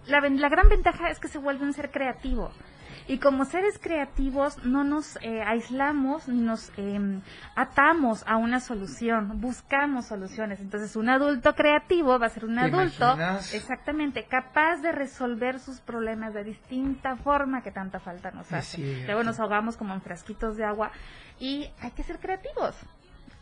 [0.07, 2.51] la, la gran ventaja es que se vuelve un ser creativo.
[3.07, 7.21] Y como seres creativos no nos eh, aislamos, ni nos em,
[7.55, 10.59] atamos a una solución, buscamos soluciones.
[10.59, 13.17] Entonces un adulto creativo va a ser un ¿Te adulto
[13.53, 19.03] exactamente capaz de resolver sus problemas de distinta forma que tanta falta nos hace.
[19.05, 20.91] Luego nos ahogamos como en frasquitos de agua
[21.39, 22.75] y hay que ser creativos.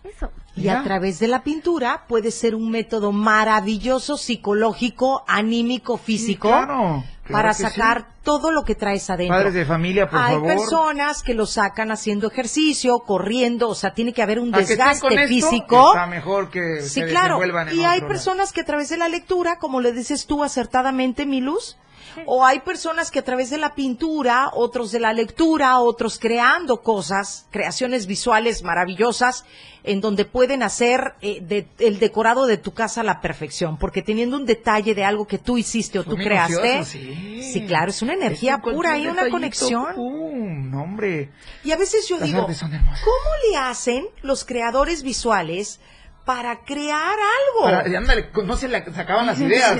[0.03, 0.31] Eso.
[0.55, 0.79] Y Ya.
[0.79, 7.03] a través de la pintura puede ser un método maravilloso, psicológico, anímico, físico, Sí, claro,
[7.23, 7.63] claro para sí.
[7.63, 9.35] sacar todo lo que traes adentro.
[9.35, 10.47] Padres de familia, por Hay favor.
[10.47, 14.63] personas que lo sacan haciendo ejercicio, corriendo, o sea, tiene que haber un A que
[14.63, 15.89] estén desgaste esto, físico.
[15.93, 17.41] Está mejor que Sí, se claro.
[17.43, 18.07] en Y hay lado.
[18.07, 21.77] personas que a través de la lectura, como le dices tú acertadamente, mi luz,
[22.25, 26.81] O hay personas que a través de la pintura, otros de la lectura, otros creando
[26.81, 29.45] cosas, creaciones visuales maravillosas,
[29.83, 34.01] en donde pueden hacer eh, de- el decorado de tu casa a la perfección, porque
[34.01, 37.41] teniendo un detalle de algo que tú hiciste o Son tú creaste, sí.
[37.53, 39.95] sí, claro, es una energía pura y una conexión.
[39.95, 40.69] ¡pum!
[40.69, 41.29] No, hombre.
[41.63, 42.45] Y a veces yo Las digo.
[42.45, 45.79] ¿cómo le hacen los creadores visuales
[46.25, 47.63] para crear algo?
[47.63, 49.79] Para- y ándale, no se le sacaban las ideas,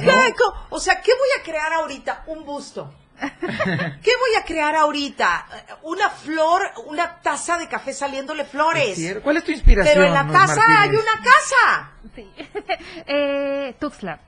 [0.70, 2.24] O sea, ¿qué voy a crear ahorita?
[2.28, 2.94] Un busto.
[3.20, 5.46] ¿Qué voy a crear ahorita?
[5.84, 9.18] Una flor, una taza de café saliéndole Es flores.
[9.22, 9.94] ¿Cuál es tu inspiración?
[9.94, 11.92] Pero en la casa hay una casa.
[12.16, 12.32] Sí.
[13.08, 14.20] eh, Tuxtla,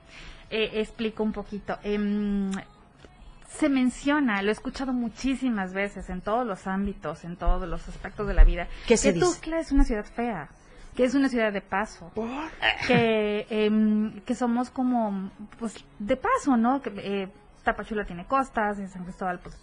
[0.50, 1.78] eh, explico un poquito.
[1.82, 2.52] Em,
[3.48, 8.26] se menciona, lo he escuchado muchísimas veces en todos los ámbitos, en todos los aspectos
[8.26, 9.26] de la vida, ¿Qué se que dice?
[9.26, 10.48] Tuxtla es una ciudad fea,
[10.94, 12.10] que es una ciudad de paso,
[12.86, 16.82] que, em, que somos como, pues, de paso, ¿no?
[16.82, 17.28] Que, eh,
[17.64, 19.56] Tapachula tiene costas, y San Cristóbal, pues,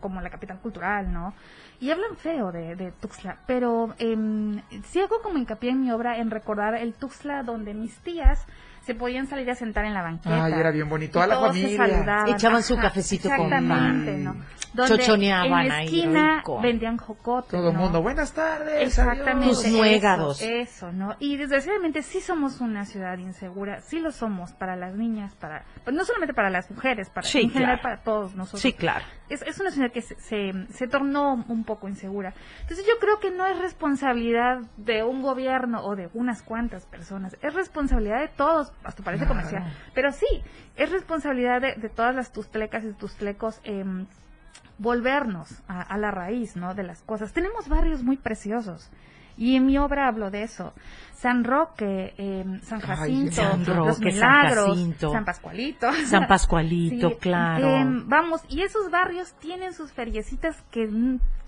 [0.00, 1.32] como la capital cultural, ¿no?
[1.80, 6.18] Y hablan feo de, de Tuxtla, pero em, sí hago como hincapié en mi obra
[6.18, 8.46] en recordar el Tuxtla donde mis tías
[8.86, 10.44] se podían salir a sentar en la banqueta.
[10.44, 11.18] Ay, era bien bonito.
[11.18, 12.24] Y A la familia.
[12.28, 14.24] Echaban su cafecito con Exactamente, pan.
[14.24, 14.36] ¿no?
[14.74, 17.80] Donde Chochoneaban en la ahí, esquina vendían jocotes, Todo el ¿no?
[17.80, 18.86] mundo, buenas tardes.
[18.86, 19.48] Exactamente.
[19.48, 19.76] Tus adiós".
[19.76, 20.40] nuégados.
[20.42, 21.16] Eso, eso, ¿no?
[21.18, 25.96] Y desgraciadamente sí somos una ciudad insegura, sí lo somos para las niñas, para, pues
[25.96, 27.96] no solamente para las mujeres, para, Sí, en general claro.
[27.96, 28.60] para todos nosotros.
[28.60, 29.04] Sí, claro.
[29.30, 32.34] Es, es una ciudad que se, se, se tornó un poco insegura.
[32.60, 37.34] Entonces yo creo que no es responsabilidad de un gobierno o de unas cuantas personas,
[37.42, 39.64] es responsabilidad de todos, hasta parece comercial,
[39.94, 40.26] pero sí,
[40.76, 44.06] es responsabilidad de, de todas las tustlecas y tustlecos em,
[44.78, 46.74] volvernos a, a la raíz, ¿no?
[46.74, 47.32] De las cosas.
[47.32, 48.90] Tenemos barrios muy preciosos.
[49.38, 50.72] Y en mi obra hablo de eso.
[51.12, 55.10] San Roque, em, San Ay, Jacinto, San Los San Milagros, Jacinto.
[55.12, 55.92] San Pascualito.
[56.06, 57.68] San Pascualito, Sí, claro.
[57.68, 60.88] em, vamos, y esos barrios tienen sus feriecitas que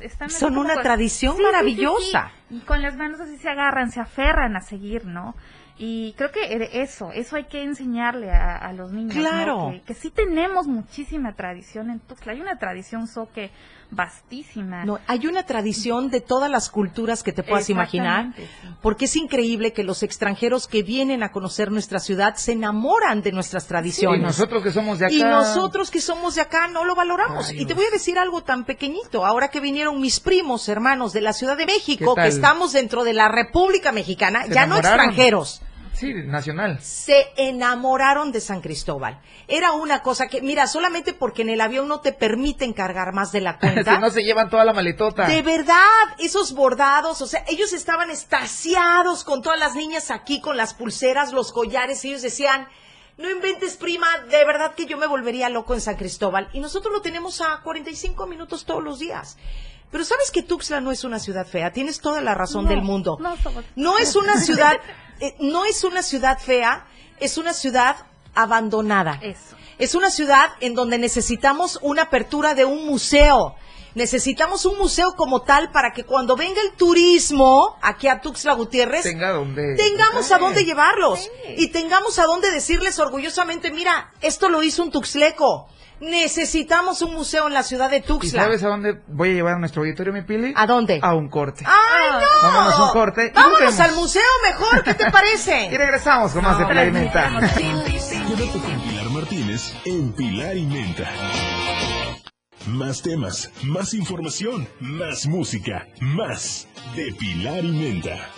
[0.00, 0.28] están...
[0.28, 2.30] Son una con- tradición sí, maravillosa.
[2.50, 2.56] sí.
[2.56, 5.34] Y con las manos así se agarran, se aferran a seguir, ¿no?
[5.78, 9.20] Y creo que eh, eso, eso hay que enseñarle a, a los niños, ¿no?
[9.20, 9.70] Claro.
[9.72, 12.32] Que, que sí tenemos muchísima tradición en Tuxtla.
[12.32, 13.52] Hay una tradición soque
[13.90, 14.84] vastísima.
[14.84, 18.42] No, hay una tradición de todas las culturas que te puedas imaginar, sí.
[18.82, 23.32] porque es increíble que los extranjeros que vienen a conocer nuestra ciudad se enamoran de
[23.32, 24.20] nuestras Y tradiciones.
[24.22, 25.14] nosotros que somos de acá.
[25.14, 27.52] Y nosotros que somos de acá no lo valoramos.
[27.52, 29.24] Y te voy a decir algo tan pequeñito.
[29.24, 33.04] Ahora que vinieron mis primos, hermanos de la Ciudad de México, ¿Qué que estamos dentro
[33.04, 35.62] de la República Mexicana, ya no extranjeros,
[35.98, 36.78] Sí, nacional.
[36.80, 39.20] se enamoraron de San Cristóbal.
[39.48, 43.32] Era una cosa que, mira, solamente porque en el avión no te permiten cargar más
[43.32, 43.94] de la cuenta.
[43.96, 45.26] si no se llevan toda la maletota.
[45.26, 45.76] De verdad,
[46.18, 51.32] esos bordados, o sea, ellos estaban estasiados con todas las niñas aquí, con las pulseras,
[51.32, 52.68] los collares, y ellos decían,
[53.16, 56.48] no inventes prima, de verdad que yo me volvería loco en San Cristóbal.
[56.52, 59.36] Y nosotros lo tenemos a 45 minutos todos los días.
[59.90, 62.82] Pero sabes que Tuxtla no es una ciudad fea, tienes toda la razón No, del
[62.82, 63.16] mundo.
[63.20, 64.76] no somos- No es una ciudad,
[65.20, 66.86] eh, no es una ciudad fea,
[67.20, 67.96] es una ciudad
[68.34, 69.18] abandonada.
[69.22, 69.56] Eso.
[69.78, 73.54] Es una ciudad en donde necesitamos una apertura de un museo.
[73.94, 79.02] Necesitamos un museo como tal para que cuando venga el turismo aquí a Tuxtla Gutiérrez,
[79.02, 79.74] Tenga donde.
[79.76, 81.54] tengamos a dónde llevarlos Sí.
[81.56, 85.68] y tengamos a dónde decirles orgullosamente, mira, esto lo hizo un tuxleco.
[86.00, 88.42] Necesitamos un museo en la ciudad de ¿Y Tuxtla.
[88.44, 90.52] sabes a dónde voy a llevar a nuestro auditorio, mi Pili?
[90.56, 91.00] ¿A dónde?
[91.02, 91.64] A un corte.
[91.66, 92.48] ¡Ay, no!
[92.48, 95.68] Vámonos a un corte y Vámonos al museo mejor, ¿qué te Y parece?
[95.76, 97.30] regresamos con más de Pilar y Menta.
[97.56, 101.10] Quédate con Pilar Martínez en Pilar y Menta.
[102.66, 108.28] Más temas, más información, más música, más de Pilar y Menta.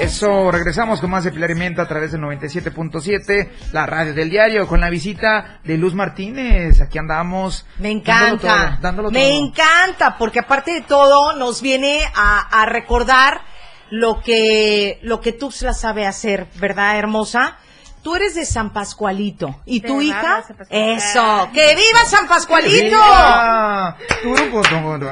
[0.00, 4.30] Eso, regresamos con más de Pilar y Menta a través del 97.7, la radio del
[4.30, 6.80] diario, con la visita de Luz Martínez.
[6.80, 7.66] Aquí andamos.
[7.78, 9.46] Me dándolo encanta, todo, dándolo me todo.
[9.46, 13.42] encanta, porque aparte de todo nos viene a, a recordar
[13.90, 17.58] lo que, lo que Tuxtla sabe hacer, ¿verdad, hermosa?
[18.02, 19.60] Tú eres de San Pascualito.
[19.66, 20.42] ¿Y De tu hija?
[20.46, 20.92] San Pascualito.
[20.96, 22.96] Eso, ¡que viva San Pascualito!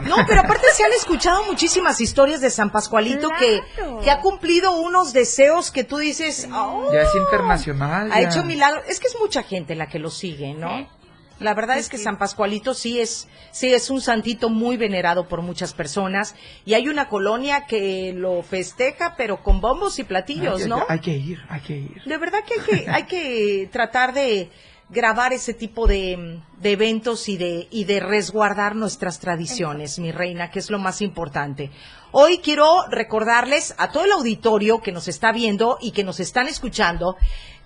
[0.03, 4.01] No, pero aparte se han escuchado muchísimas historias de San Pascualito que, Claro.
[4.03, 8.11] que ha cumplido unos deseos que tú dices, "Oh, Ya es internacional.
[8.13, 8.85] ha hecho milagros.
[8.89, 10.89] Es que es mucha gente la que lo sigue, ¿no?
[11.41, 12.05] La verdad Sí, es que sí.
[12.05, 16.35] San Pascualito sí es, sí es un santito muy venerado por muchas personas
[16.65, 20.85] y hay una colonia que lo festeja, pero con bombos y platillos, Hay- ¿no?
[20.89, 22.03] Hay que ir, hay que ir.
[22.05, 24.51] De verdad que hay que, hay que tratar de
[24.91, 30.51] grabar ese tipo de, de eventos y de, y de resguardar nuestras tradiciones, mi reina,
[30.51, 31.71] que es lo más importante.
[32.11, 36.49] Hoy quiero recordarles a todo el auditorio que nos está viendo y que nos están
[36.49, 37.17] escuchando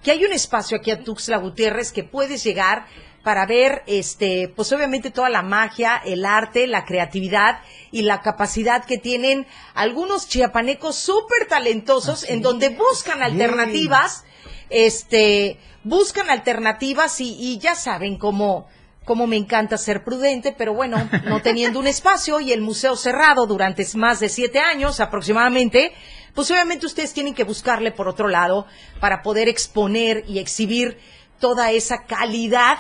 [0.03, 2.87] que hay un espacio aquí a Tuxtla Gutiérrez que puedes llegar
[3.23, 7.61] para ver, este, pues obviamente toda la magia, el arte, la creatividad
[7.93, 14.25] y la capacidad que tienen algunos chiapanecos súper talentosos en donde buscan alternativas,
[14.71, 18.67] este, buscan alternativas y, y ya saben cómo,
[19.05, 23.47] cómo me encanta ser prudente, pero bueno, no teniendo un espacio y el museo cerrado
[23.47, 25.93] durante más de siete años aproximadamente,
[26.35, 28.67] pues obviamente ustedes tienen que buscarle por otro lado
[29.01, 30.99] para poder exponer y exhibir
[31.39, 32.79] toda esa calidad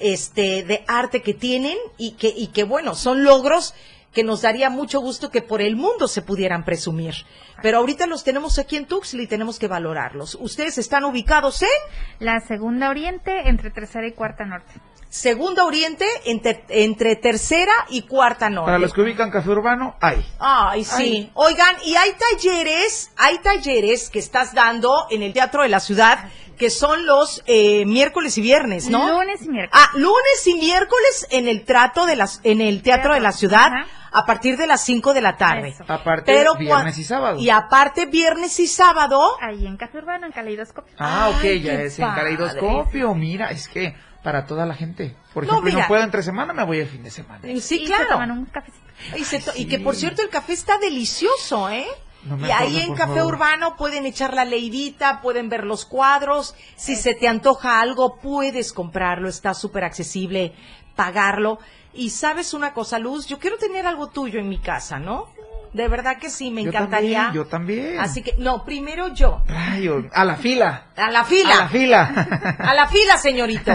[0.00, 3.74] este de arte que tienen y que y que bueno, son logros
[4.12, 7.14] que nos daría mucho gusto que por el mundo se pudieran presumir.
[7.62, 10.36] Pero ahorita los tenemos aquí en Tuxtla y tenemos que valorarlos.
[10.40, 11.68] Ustedes están ubicados en
[12.18, 14.72] La segunda oriente entre tercera y cuarta norte.
[15.10, 18.66] Segunda Oriente entre, entre tercera y cuarta norte.
[18.66, 20.22] Para los que ubican Café Urbano, hay.
[20.38, 21.30] Ay, sí.
[21.32, 26.28] Oigan, y hay talleres, hay talleres que estás dando en el Teatro de la Ciudad
[26.58, 29.08] que son los eh, miércoles y viernes, ¿no?
[29.08, 29.70] Lunes y miércoles.
[29.72, 33.66] Ah, lunes y miércoles en el trato de las, en el Teatro de la Ciudad
[33.72, 33.86] Ajá.
[34.12, 35.68] a partir de las 5 de la tarde.
[35.68, 35.84] Eso.
[35.88, 37.38] Aparte, Pero viernes y sábado.
[37.38, 39.36] Y aparte viernes y sábado.
[39.40, 40.94] Ahí en Café Urbano, en Caleidoscopio.
[40.98, 43.14] Ah, ok, Ay, ya es en caleidoscopio.
[43.14, 45.14] Mira, es que para toda la gente.
[45.32, 45.88] Por No, ejemplo, no, mira.
[45.88, 47.40] puedo entre semana, me voy el fin de semana.
[47.42, 48.32] Sí, y se toman claro.
[48.34, 48.84] un cafecito.
[49.16, 51.86] Y, se to- y que por cierto el café está delicioso, ¿eh?
[52.24, 53.34] No y ahí en Café favor.
[53.34, 56.54] Urbano pueden echar la leidita, pueden ver los cuadros.
[56.76, 60.54] Si se te antoja algo, puedes comprarlo, está súper accesible,
[60.96, 61.58] pagarlo.
[61.94, 65.28] Y sabes una cosa, Luz, yo quiero tener algo tuyo en mi casa, ¿no?
[65.78, 67.18] De verdad que sí, me Yo encantaría.
[67.26, 68.00] también, yo también.
[68.00, 69.44] Así que, no, primero yo.
[69.46, 70.88] Rayo, a la fila.
[70.96, 71.54] A la fila.
[71.54, 72.56] A la fila.
[72.58, 73.70] A la fila, señorito.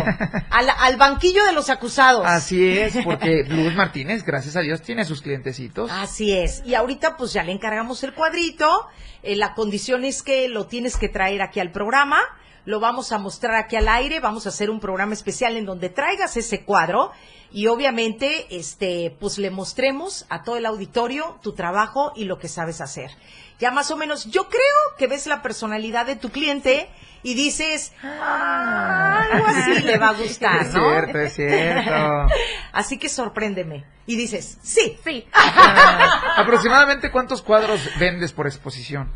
[0.49, 2.25] A la- al banquillo de los acusados.
[2.25, 5.89] Así es, porque Luz Martínez, gracias a Dios, tiene sus clientecitos.
[5.89, 6.61] Así es.
[6.65, 8.85] Y ahorita pues ya le encargamos el cuadrito.
[9.23, 12.19] Eh, la condición es que lo tienes que traer aquí al programa.
[12.65, 14.19] Lo vamos a mostrar aquí al aire.
[14.19, 17.11] Vamos a hacer un programa especial en donde traigas ese cuadro.
[17.51, 22.47] Y obviamente, este, pues le mostremos a todo el auditorio tu trabajo y lo que
[22.47, 23.11] sabes hacer.
[23.59, 26.89] Ya más o menos, yo creo que ves la personalidad de tu cliente
[27.21, 30.89] y dices, "Ah, algo así le va a gustar, es ¿no?
[30.89, 32.27] cierto, es cierto.
[32.73, 33.85] Así que sorpréndeme.
[34.07, 35.27] Y dices, sí, Sí.
[35.33, 39.11] Ah, Aproximadamente cuántos cuadros vendes por exposición.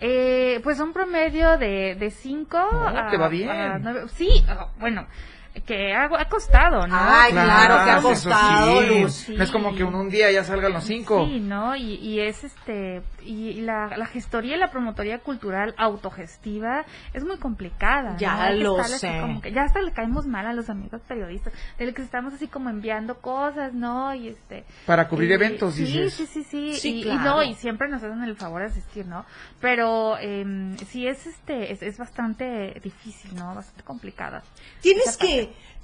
[0.00, 2.58] Eh, pues un promedio de, de cinco.
[2.72, 4.08] No, te va bien.
[4.14, 5.06] sí, ah, bueno,
[5.66, 6.96] que ha, ha costado, ¿no?
[6.98, 8.86] Ay, claro que ha costado, sí.
[8.88, 9.28] Luz.
[9.30, 11.26] No es como que en un día ya salgan los cinco.
[11.26, 11.74] Sí, ¿no?
[11.76, 17.24] Y, y es este, y, y la, la gestoría y la promotoría cultural autogestiva es
[17.24, 18.16] muy complicada.
[18.18, 19.18] Ya que lo sé.
[19.20, 22.46] como que- ya hasta le caemos mal a los amigos periodistas, de que estamos así
[22.48, 24.14] como enviando cosas, ¿no?
[24.14, 24.64] Y este.
[24.86, 26.14] Para cubrir y- eventos, sí, dices.
[26.14, 26.74] Sí, sí, sí.
[26.74, 27.20] Sí, y, y claro.
[27.22, 29.24] no, y siempre nos hacen el favor de asistir, ¿no?
[29.60, 33.54] Pero em, sí es este, es, es bastante difícil, ¿no?
[33.54, 34.42] Bastante complicada.
[34.80, 35.18] Tienes Esa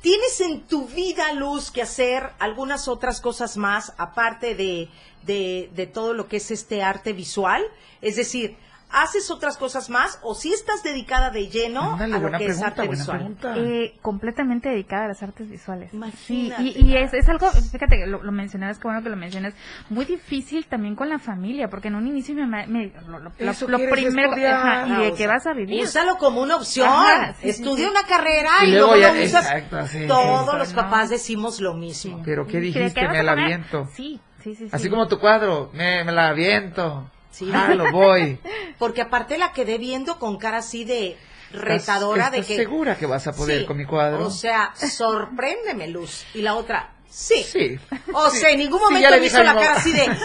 [0.00, 4.88] tienes en tu vida, Luz, que hacer algunas otras cosas más, aparte de,
[5.22, 7.64] de todo lo que es este arte visual.
[8.00, 8.56] Es decir,
[8.90, 12.46] ¿haces otras cosas más o si estás dedicada de lleno Ándale, a lo buena que
[12.46, 13.36] es pregunta, arte visual?
[13.56, 15.92] Eh, completamente dedicada a las artes visuales.
[15.92, 16.62] Imagínate.
[16.62, 19.16] Sí, y, y es, es algo, fíjate, que lo, lo mencionas, que bueno que lo
[19.16, 19.54] mencionas,
[19.90, 23.32] muy difícil también con la familia, porque en un inicio mi mamá me, lo, lo-
[23.66, 25.82] lo- primero, ajá, y de que vas a vivir.
[25.82, 26.88] Úsalo como una opción.
[26.88, 27.90] Ajá, sí, Estudia sí.
[27.90, 29.44] una carrera Y y, luego luego, ya- lo usas.
[29.46, 30.82] exacto, sí, Todos los ¿no?
[30.82, 32.22] papás decimos lo mismo.
[32.24, 33.08] Pero ¿qué ¿Y de dijiste?
[33.08, 33.88] Me la aviento.
[33.94, 34.68] Sí, sí, sí.
[34.72, 34.90] Así sí.
[34.90, 37.10] como tu cuadro, me, me la aviento.
[37.36, 37.50] Sí.
[37.52, 38.38] Ah, lo voy.
[38.78, 41.18] Porque aparte la quedé viendo con cara así de
[41.52, 43.66] retadora de ¿Estás que segura que vas a poder Sí.
[43.66, 44.26] con mi cuadro?
[44.26, 46.24] O sea, sorpréndeme, Luz.
[46.34, 47.42] Y la otra, sí.
[47.42, 47.78] sí.
[48.14, 50.06] O sea, en ningún momento me hizo la cara así de.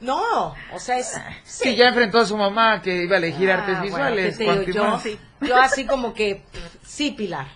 [0.00, 1.14] No, o sea, es.
[1.44, 4.38] Sí, ya enfrentó a su mamá que iba a elegir Ah, artes bueno, visuales.
[4.42, 5.00] ¿cuánto yo,
[5.46, 6.42] yo así como que,
[6.84, 7.46] sí, Pilar.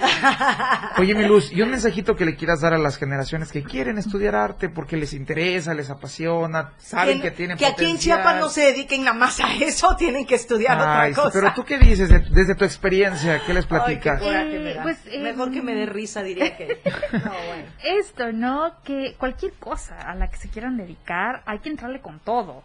[0.98, 3.98] Oye, mi Luz, y un mensajito que le quieras dar a las generaciones que quieren
[3.98, 7.98] estudiar arte porque les interesa, les apasiona, saben que, tienen que aquí en.
[7.98, 11.30] Chiapas no se dediquen nada más a eso, tienen que estudiar Ay, otra sí, cosa.
[11.40, 14.20] pero tú qué dices de- desde tu experiencia, ¿qué les Ay, platicas?
[14.20, 16.80] qué Eh, pues, eh, Mejor que me dé risa, diría que.
[17.12, 17.64] No, bueno.
[17.84, 18.72] Esto, ¿no?
[18.84, 22.62] Que cualquier cosa a la que se quieran dedicar, hay que entrarle con todo.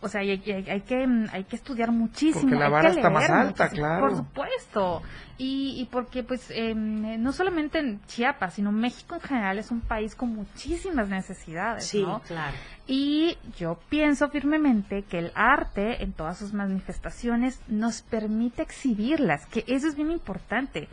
[0.00, 2.42] O sea, hay, hay- hay que, mm, hay que estudiar muchísimo.
[2.42, 4.00] Porque la hay vara que está más alta, muchísimo, claro.
[4.08, 5.02] Por supuesto.
[5.38, 9.80] Y, y porque, pues, em, no solamente en Chiapas, sino México en general es un
[9.80, 12.20] país con muchísimas necesidades, Sí, ¿no?
[12.20, 12.56] claro.
[12.86, 19.64] Y yo pienso firmemente que el arte, en todas sus manifestaciones, nos permite exhibirlas, que
[19.66, 20.88] eso es bien importante.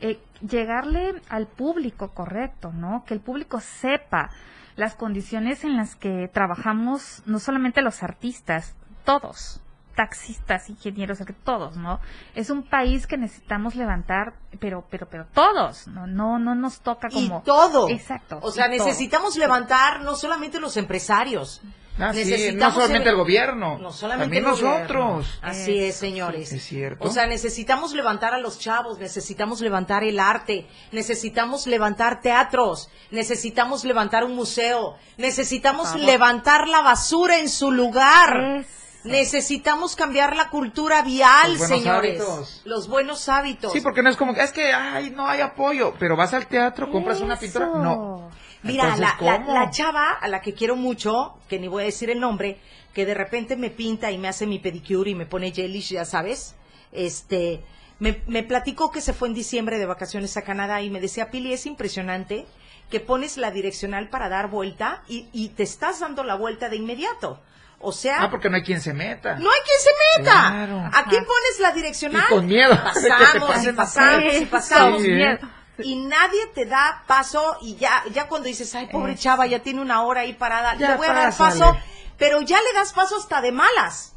[0.00, 3.04] Eh, llegarle al público correcto, ¿no?
[3.06, 4.30] Que el público sepa
[4.76, 9.60] las condiciones en las que trabajamos, no solamente los artistas, todos,
[9.96, 12.00] taxistas, ingenieros, todos, ¿no?
[12.34, 17.08] Es un país que necesitamos levantar, pero, pero, pero todos, no, no, no nos toca
[17.08, 17.40] como.
[17.40, 17.88] Y todo.
[17.88, 18.38] Exacto.
[18.42, 18.76] O sea, todo.
[18.76, 21.62] necesitamos levantar no solamente los empresarios.
[21.98, 25.38] Ah, sí, no solamente el gobierno, No solamente también nosotros.
[25.40, 26.52] Así es, señores.
[26.52, 27.04] Es cierto.
[27.08, 33.84] O sea, necesitamos levantar a los chavos, necesitamos levantar el arte, necesitamos levantar teatros, necesitamos
[33.84, 38.64] levantar un museo, necesitamos levantar la basura en su lugar.
[39.04, 42.20] Necesitamos cambiar la cultura vial, Los señores.
[42.20, 42.62] hábitos.
[42.64, 43.72] Los buenos hábitos.
[43.72, 46.48] Sí, porque no es como que, es que, ay, no hay apoyo, pero vas al
[46.48, 48.30] teatro, compras una pintura, no.
[48.66, 51.86] Mira, Entonces, la, la- la chava a la que quiero mucho, que ni voy a
[51.86, 52.58] decir el nombre,
[52.92, 56.04] que de repente me pinta y me hace mi pedicure y me pone gelish, ya
[56.04, 56.54] sabes,
[56.92, 57.62] este,
[57.98, 61.30] me, me platicó que se fue en diciembre de vacaciones a Canadá y me decía,
[61.30, 62.46] Pili, es impresionante
[62.90, 66.76] que pones la direccional para dar vuelta y, y te estás dando la vuelta de
[66.76, 67.40] inmediato.
[67.78, 69.34] O sea, Ah, porque no hay quien se meta.
[69.36, 69.90] no hay quien se
[70.20, 70.32] meta.
[70.48, 70.78] Claro.
[70.94, 71.26] Aquí Ajá.
[71.26, 72.24] pones la direccional.
[72.26, 75.02] Y con miedo Pasamos, y pasamos, y pasamos.
[75.02, 75.38] Sí, ¿eh?
[75.78, 79.22] Y nadie te da paso y ya, ya cuando dices, ay, pobre Eso.
[79.22, 81.76] chava, ya tiene una hora ahí parada, Ya le voy a dar paso,
[82.16, 84.14] pero ya le das paso hasta de malas.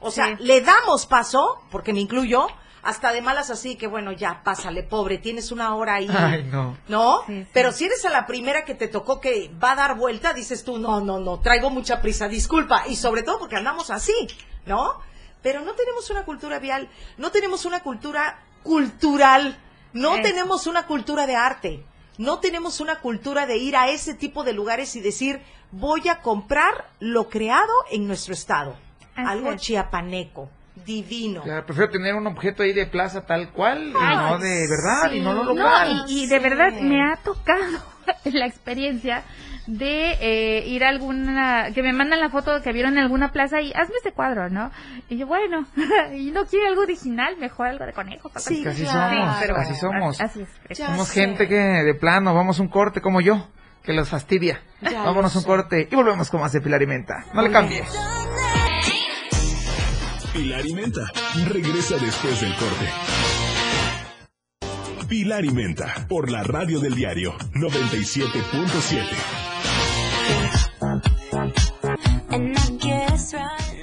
[0.00, 2.48] O sea, le damos paso, porque me incluyo,
[2.82, 6.08] hasta de malas así que bueno, ya pásale, pobre, tienes una hora ahí.
[6.08, 6.76] Ay, no.
[6.88, 7.22] ¿No?
[7.26, 7.48] Sí, sí.
[7.52, 10.64] Pero si eres a la primera que te tocó que va a dar vuelta, dices
[10.64, 12.84] tú, no, no, no, traigo mucha prisa, disculpa.
[12.86, 14.14] Y sobre todo porque andamos así,
[14.66, 15.00] ¿no?
[15.42, 16.88] Pero no tenemos una cultura vial,
[17.18, 19.58] no tenemos una cultura cultural,
[19.96, 21.84] no tenemos una cultura de arte,
[22.18, 25.42] no tenemos una cultura de ir a ese tipo de lugares y decir,
[25.72, 28.76] voy a comprar lo creado en nuestro estado.
[29.14, 29.60] Así Algo es.
[29.62, 30.50] chiapaneco,
[30.86, 31.42] divino.
[31.42, 35.20] Claro, prefiero tener un objeto ahí de plaza tal cual y no de verdad y
[35.20, 35.96] no lo local.
[35.96, 36.42] No, y, y de Sí.
[36.42, 37.78] verdad me ha tocado
[38.24, 39.22] la experiencia
[39.66, 43.60] de eh, ir a alguna, que me mandan la foto que vieron en alguna plaza
[43.60, 44.70] y hazme ese cuadro, ¿no?
[45.08, 45.66] Y yo, bueno,
[46.16, 48.28] y no quiere algo original, mejor algo de conejo.
[48.28, 48.38] papá.
[48.40, 49.16] Sí, así claro.
[49.16, 50.20] somos, pero así bueno, somos.
[50.20, 50.78] Así es.
[50.78, 51.20] Somos sé.
[51.20, 53.48] gente que de plano, vamos a un corte como yo,
[53.82, 54.60] que los fastidia.
[54.82, 57.24] Ya Vámonos un corte y volvemos con más de Pilar y Menta.
[57.34, 57.88] No le cambies.
[60.36, 61.10] Pilar y Menta.
[61.48, 62.90] Regresa después del corte.
[65.08, 66.06] Pilar y Menta.
[66.10, 69.02] Por la radio del diario 97.7.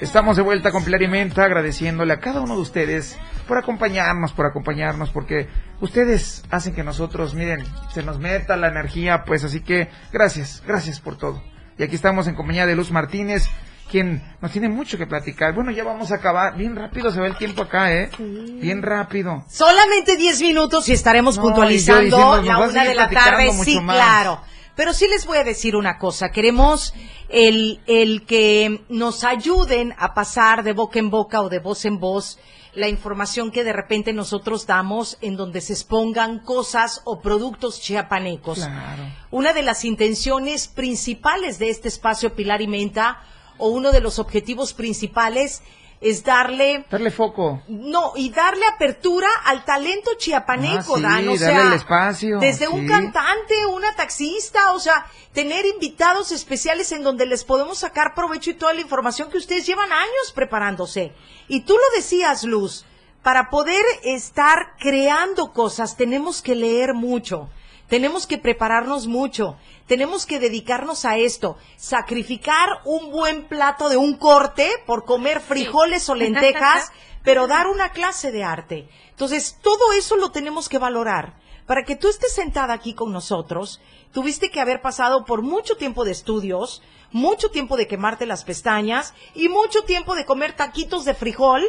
[0.00, 4.32] Estamos de vuelta con Pilar y Menta, agradeciéndole a cada uno de ustedes por acompañarnos,
[4.32, 5.48] por acompañarnos, porque
[5.80, 11.00] ustedes hacen que nosotros, miren, se nos meta la energía, pues así que gracias, gracias
[11.00, 11.42] por todo.
[11.78, 13.50] Y aquí estamos en compañía de Luz Martínez,
[13.94, 15.54] quien nos tiene mucho que platicar.
[15.54, 18.10] Bueno, ya vamos a acabar, bien rápido se va el tiempo acá, ¿eh?
[18.16, 18.58] Sí.
[18.60, 19.44] Bien rápido.
[19.48, 23.52] Solamente 10 minutos y estaremos No, puntualizando y diciendo, la una de la tarde.
[23.52, 23.94] Sí, más.
[23.94, 24.40] claro.
[24.74, 26.30] Pero sí les voy a decir una cosa.
[26.30, 26.92] Queremos
[27.28, 32.00] el, el que nos ayuden a pasar de boca en boca o de voz en
[32.00, 32.40] voz
[32.74, 38.58] la información que de repente nosotros damos en donde se expongan cosas o productos chiapanecos.
[38.58, 39.04] Claro.
[39.30, 43.20] Una de las intenciones principales de este espacio Pilar y Menta
[43.58, 45.62] o uno de los objetivos principales
[46.00, 47.62] es darle Darle foco.
[47.66, 52.68] no, y darle apertura al talento chiapaneco, Ah, sí, Dan, o sea, el espacio, desde
[52.68, 58.50] un cantante, una taxista, o sea, tener invitados especiales en donde les podemos sacar provecho
[58.50, 61.12] y toda la información que ustedes llevan años preparándose.
[61.48, 62.84] Y tú lo decías, Luz,
[63.22, 67.48] para poder estar creando cosas tenemos que leer mucho.
[67.94, 74.16] Tenemos que prepararnos mucho, tenemos que dedicarnos a esto, sacrificar un buen plato de un
[74.16, 76.90] corte por comer frijoles o lentejas,
[77.22, 78.88] pero dar una clase de arte.
[79.10, 81.36] Entonces, todo eso lo tenemos que valorar.
[81.66, 83.80] Para que tú estés sentada aquí con nosotros,
[84.10, 86.82] tuviste que haber pasado por mucho tiempo de estudios,
[87.14, 91.62] mucho tiempo de quemarte las pestañas y mucho tiempo de comer taquitos de frijol,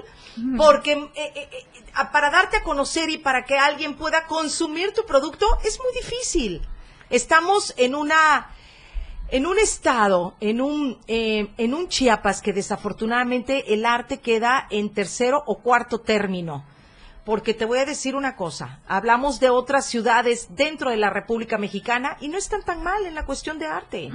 [0.57, 1.65] porque eh, eh, eh,
[2.11, 6.61] para darte a conocer y para que alguien pueda consumir tu producto es muy difícil.
[7.09, 8.49] Estamos en una
[9.29, 14.93] en un estado, en un, eh, en un Chiapas que desafortunadamente el arte queda en
[14.93, 16.63] tercero o cuarto término.
[17.23, 21.57] Porque te voy a decir una cosa, hablamos de otras ciudades dentro de la República
[21.57, 24.11] Mexicana y no están tan mal en la cuestión de arte.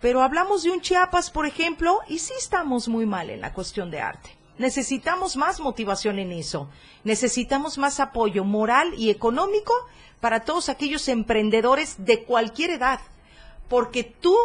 [0.00, 3.90] Pero hablamos de un Chiapas, por ejemplo, y sí estamos muy mal en la cuestión
[3.90, 4.36] de arte.
[4.58, 6.68] Necesitamos más motivación en eso.
[7.04, 9.72] Necesitamos más apoyo moral y económico
[10.20, 13.00] para todos aquellos emprendedores de cualquier edad.
[13.68, 14.36] Porque tú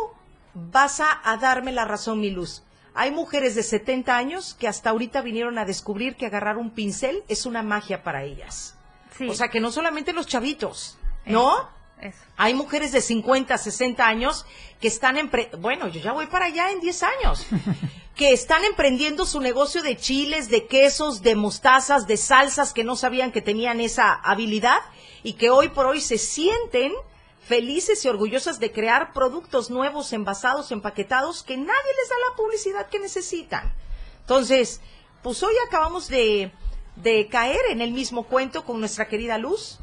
[0.54, 2.64] vas a, a darme la razón, mi luz.
[2.94, 7.24] Hay mujeres de 70 años que hasta ahorita vinieron a descubrir que agarrar un pincel
[7.28, 8.78] es una magia para ellas.
[9.18, 9.28] Sí.
[9.28, 11.70] O sea, que no solamente los chavitos, ¿no?
[12.06, 12.18] Eso.
[12.38, 14.46] Hay mujeres de 50, 60 años
[14.80, 17.46] que están, empre bueno, yo ya voy para allá en 10 años,
[18.16, 22.96] que están emprendiendo su negocio de chiles, de quesos, de mostazas, de salsas que no
[22.96, 24.82] sabían que tenían esa habilidad
[25.24, 26.94] y que hoy por hoy se sienten
[27.42, 32.88] felices y orgullosas de crear productos nuevos, envasados, empaquetados, que nadie les da la publicidad
[32.88, 33.74] que necesitan.
[34.22, 34.82] Entonces,
[35.22, 36.52] pues hoy acabamos de,
[36.96, 39.80] de caer en el mismo cuento con nuestra querida Luz.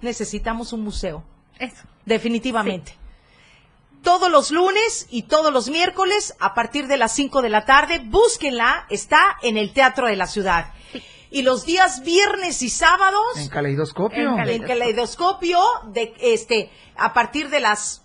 [0.00, 1.24] Necesitamos un museo,
[1.62, 1.82] Eso.
[2.04, 2.96] definitivamente.
[4.02, 8.00] Todos los lunes y todos los miércoles a partir de las 5 de la tarde,
[8.04, 10.72] búsquenla, está en el Teatro de la Ciudad.
[11.30, 14.30] Y los días viernes y sábados En caleidoscopio.
[14.30, 18.02] En cale- en caleidoscopio de este a partir de las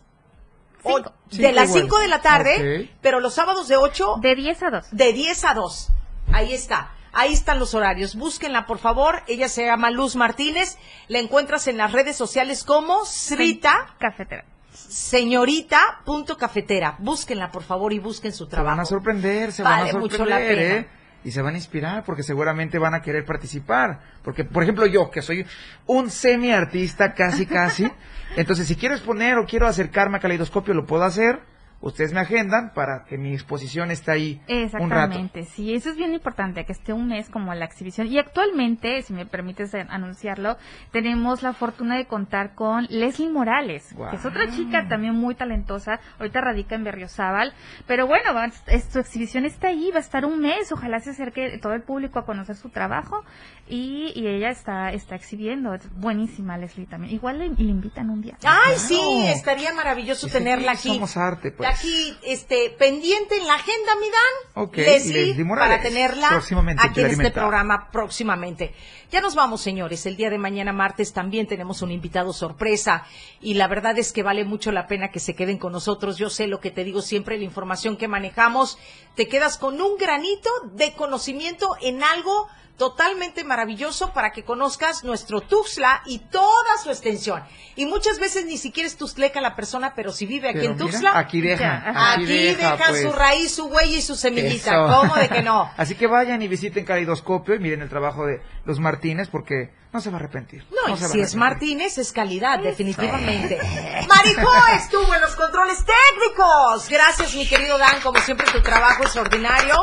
[0.84, 1.13] o- Cinco.
[1.31, 1.81] de Cinco las igual.
[1.84, 2.89] 5 de la tarde, Ok.
[3.01, 4.85] pero los sábados de 8 De 10 a 2.
[4.91, 5.89] de 10 a 2.
[6.31, 6.91] Ahí está.
[7.19, 8.15] Ahí están los horarios.
[8.15, 9.23] Búsquenla, por favor.
[9.27, 10.77] Ella se llama Luz Martínez.
[11.07, 14.45] La encuentras en las redes sociales como Srita, Cafetera.
[14.72, 16.95] señorita.cafetera.
[16.99, 18.76] Búsquenla, por favor, y busquen su Se trabajo.
[18.76, 20.76] van a sorprender, se Vale van a mucho la sorprender, pena.
[20.81, 20.88] ¿eh?
[21.23, 23.99] Y se van a inspirar porque seguramente van a querer participar.
[24.23, 25.44] Porque, por ejemplo, yo, que soy
[25.88, 27.91] un semi-artista casi, casi.
[28.35, 31.39] entonces, si quiero exponer o quiero acercarme a Caleidoscopio, lo puedo hacer.
[31.79, 34.41] Ustedes me agendan para que mi exposición esté ahí
[34.79, 35.11] un rato.
[35.19, 38.07] Exactamente, sí, eso es bien importante, que esté un mes como la exhibición.
[38.07, 40.57] Y actualmente, si me permites anunciarlo,
[40.91, 45.99] tenemos la fortuna de contar con Leslie Morales, que es otra chica también muy talentosa,
[46.19, 47.53] ahorita radica en Berriozábal,
[47.85, 51.11] pero bueno, va- es- su exhibición está ahí, va a estar un mes, ojalá se
[51.11, 53.23] acerque todo el público a conocer su trabajo
[53.67, 57.13] y, y ella está, está exhibiendo, es buenísima Leslie también.
[57.13, 58.37] Igual le, le invitan un día.
[58.43, 60.87] Ay, sí, estaría maravilloso tenerla aquí.
[60.89, 61.66] somos arte, pues.
[61.69, 64.65] Aquí, este, pendiente en la agenda, mi Dan.
[64.65, 68.73] Ok, Leslie, Leslie Morales, para tenerla próximamente aquí en este programa próximamente.
[69.11, 70.06] Ya nos vamos, señores.
[70.06, 73.06] El día de mañana, martes, también tenemos un invitado sorpresa.
[73.39, 76.18] Y la verdad es que vale mucho la pena que se queden con nosotros.
[76.18, 78.77] Yo sé lo que te digo siempre, la información que manejamos.
[79.15, 85.41] Te quedas con un granito de conocimiento en algo totalmente maravilloso para que conozcas nuestro
[85.41, 87.43] Tuxtla y toda su extensión.
[87.75, 90.77] Y muchas veces ni siquiera es tuxtleca la persona, pero si vive aquí Pero en
[90.77, 93.01] mira, Tuxtla, aquí deja, aquí, deja, pues.
[93.01, 94.71] su raíz, su huella y su semillita.
[94.71, 94.99] Eso.
[94.99, 95.69] ¿Cómo de que no?
[95.77, 99.99] Así que vayan y visiten Caleidoscopio y miren el trabajo de los Martínez porque no
[99.99, 100.65] se va a arrepentir.
[100.69, 101.35] No, y si es.
[101.35, 103.57] Martínez, es calidad, definitivamente.
[104.07, 106.89] Marijó estuvo en los controles técnicos.
[106.89, 109.75] Gracias, mi querido Dan, como siempre, tu trabajo extraordinario.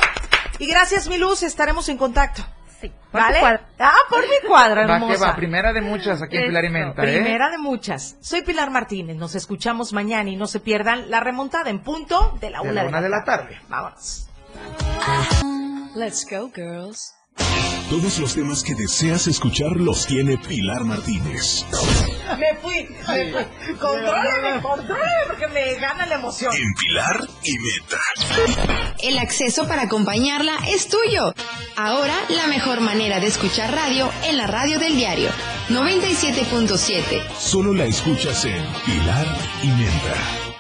[0.59, 2.45] Y gracias, mi luz, estaremos en contacto.
[2.85, 3.41] Sí, por ¿Vale?
[3.41, 3.61] cuadro.
[3.79, 5.27] Ah, por mi cuadra, Va que hermosa.
[5.29, 7.21] va, primera de muchas aquí en Pilar y Menta, ¿eh?
[7.21, 8.17] Primera de muchas.
[8.21, 9.17] Soy Pilar Martínez.
[9.17, 12.83] Nos escuchamos mañana y no se pierdan la remontada en punto de la De una,
[12.83, 13.59] la una de la tarde.
[13.69, 14.29] Vámonos.
[15.95, 17.15] Let's go, girls.
[17.91, 21.65] Todos los temas que deseas escuchar los tiene Pilar Martínez.
[22.39, 23.75] Me fui, me fui.
[23.79, 26.53] Contróleme, contróleme, porque me gana la emoción.
[26.55, 28.95] En Pilar y Meta.
[29.03, 31.35] El acceso para acompañarla es tuyo.
[31.77, 35.29] Ahora la mejor manera de escuchar radio en la radio del diario
[35.69, 37.23] 97.7.
[37.39, 39.27] Solo la escuchas en Pilar
[39.63, 40.54] y Menta.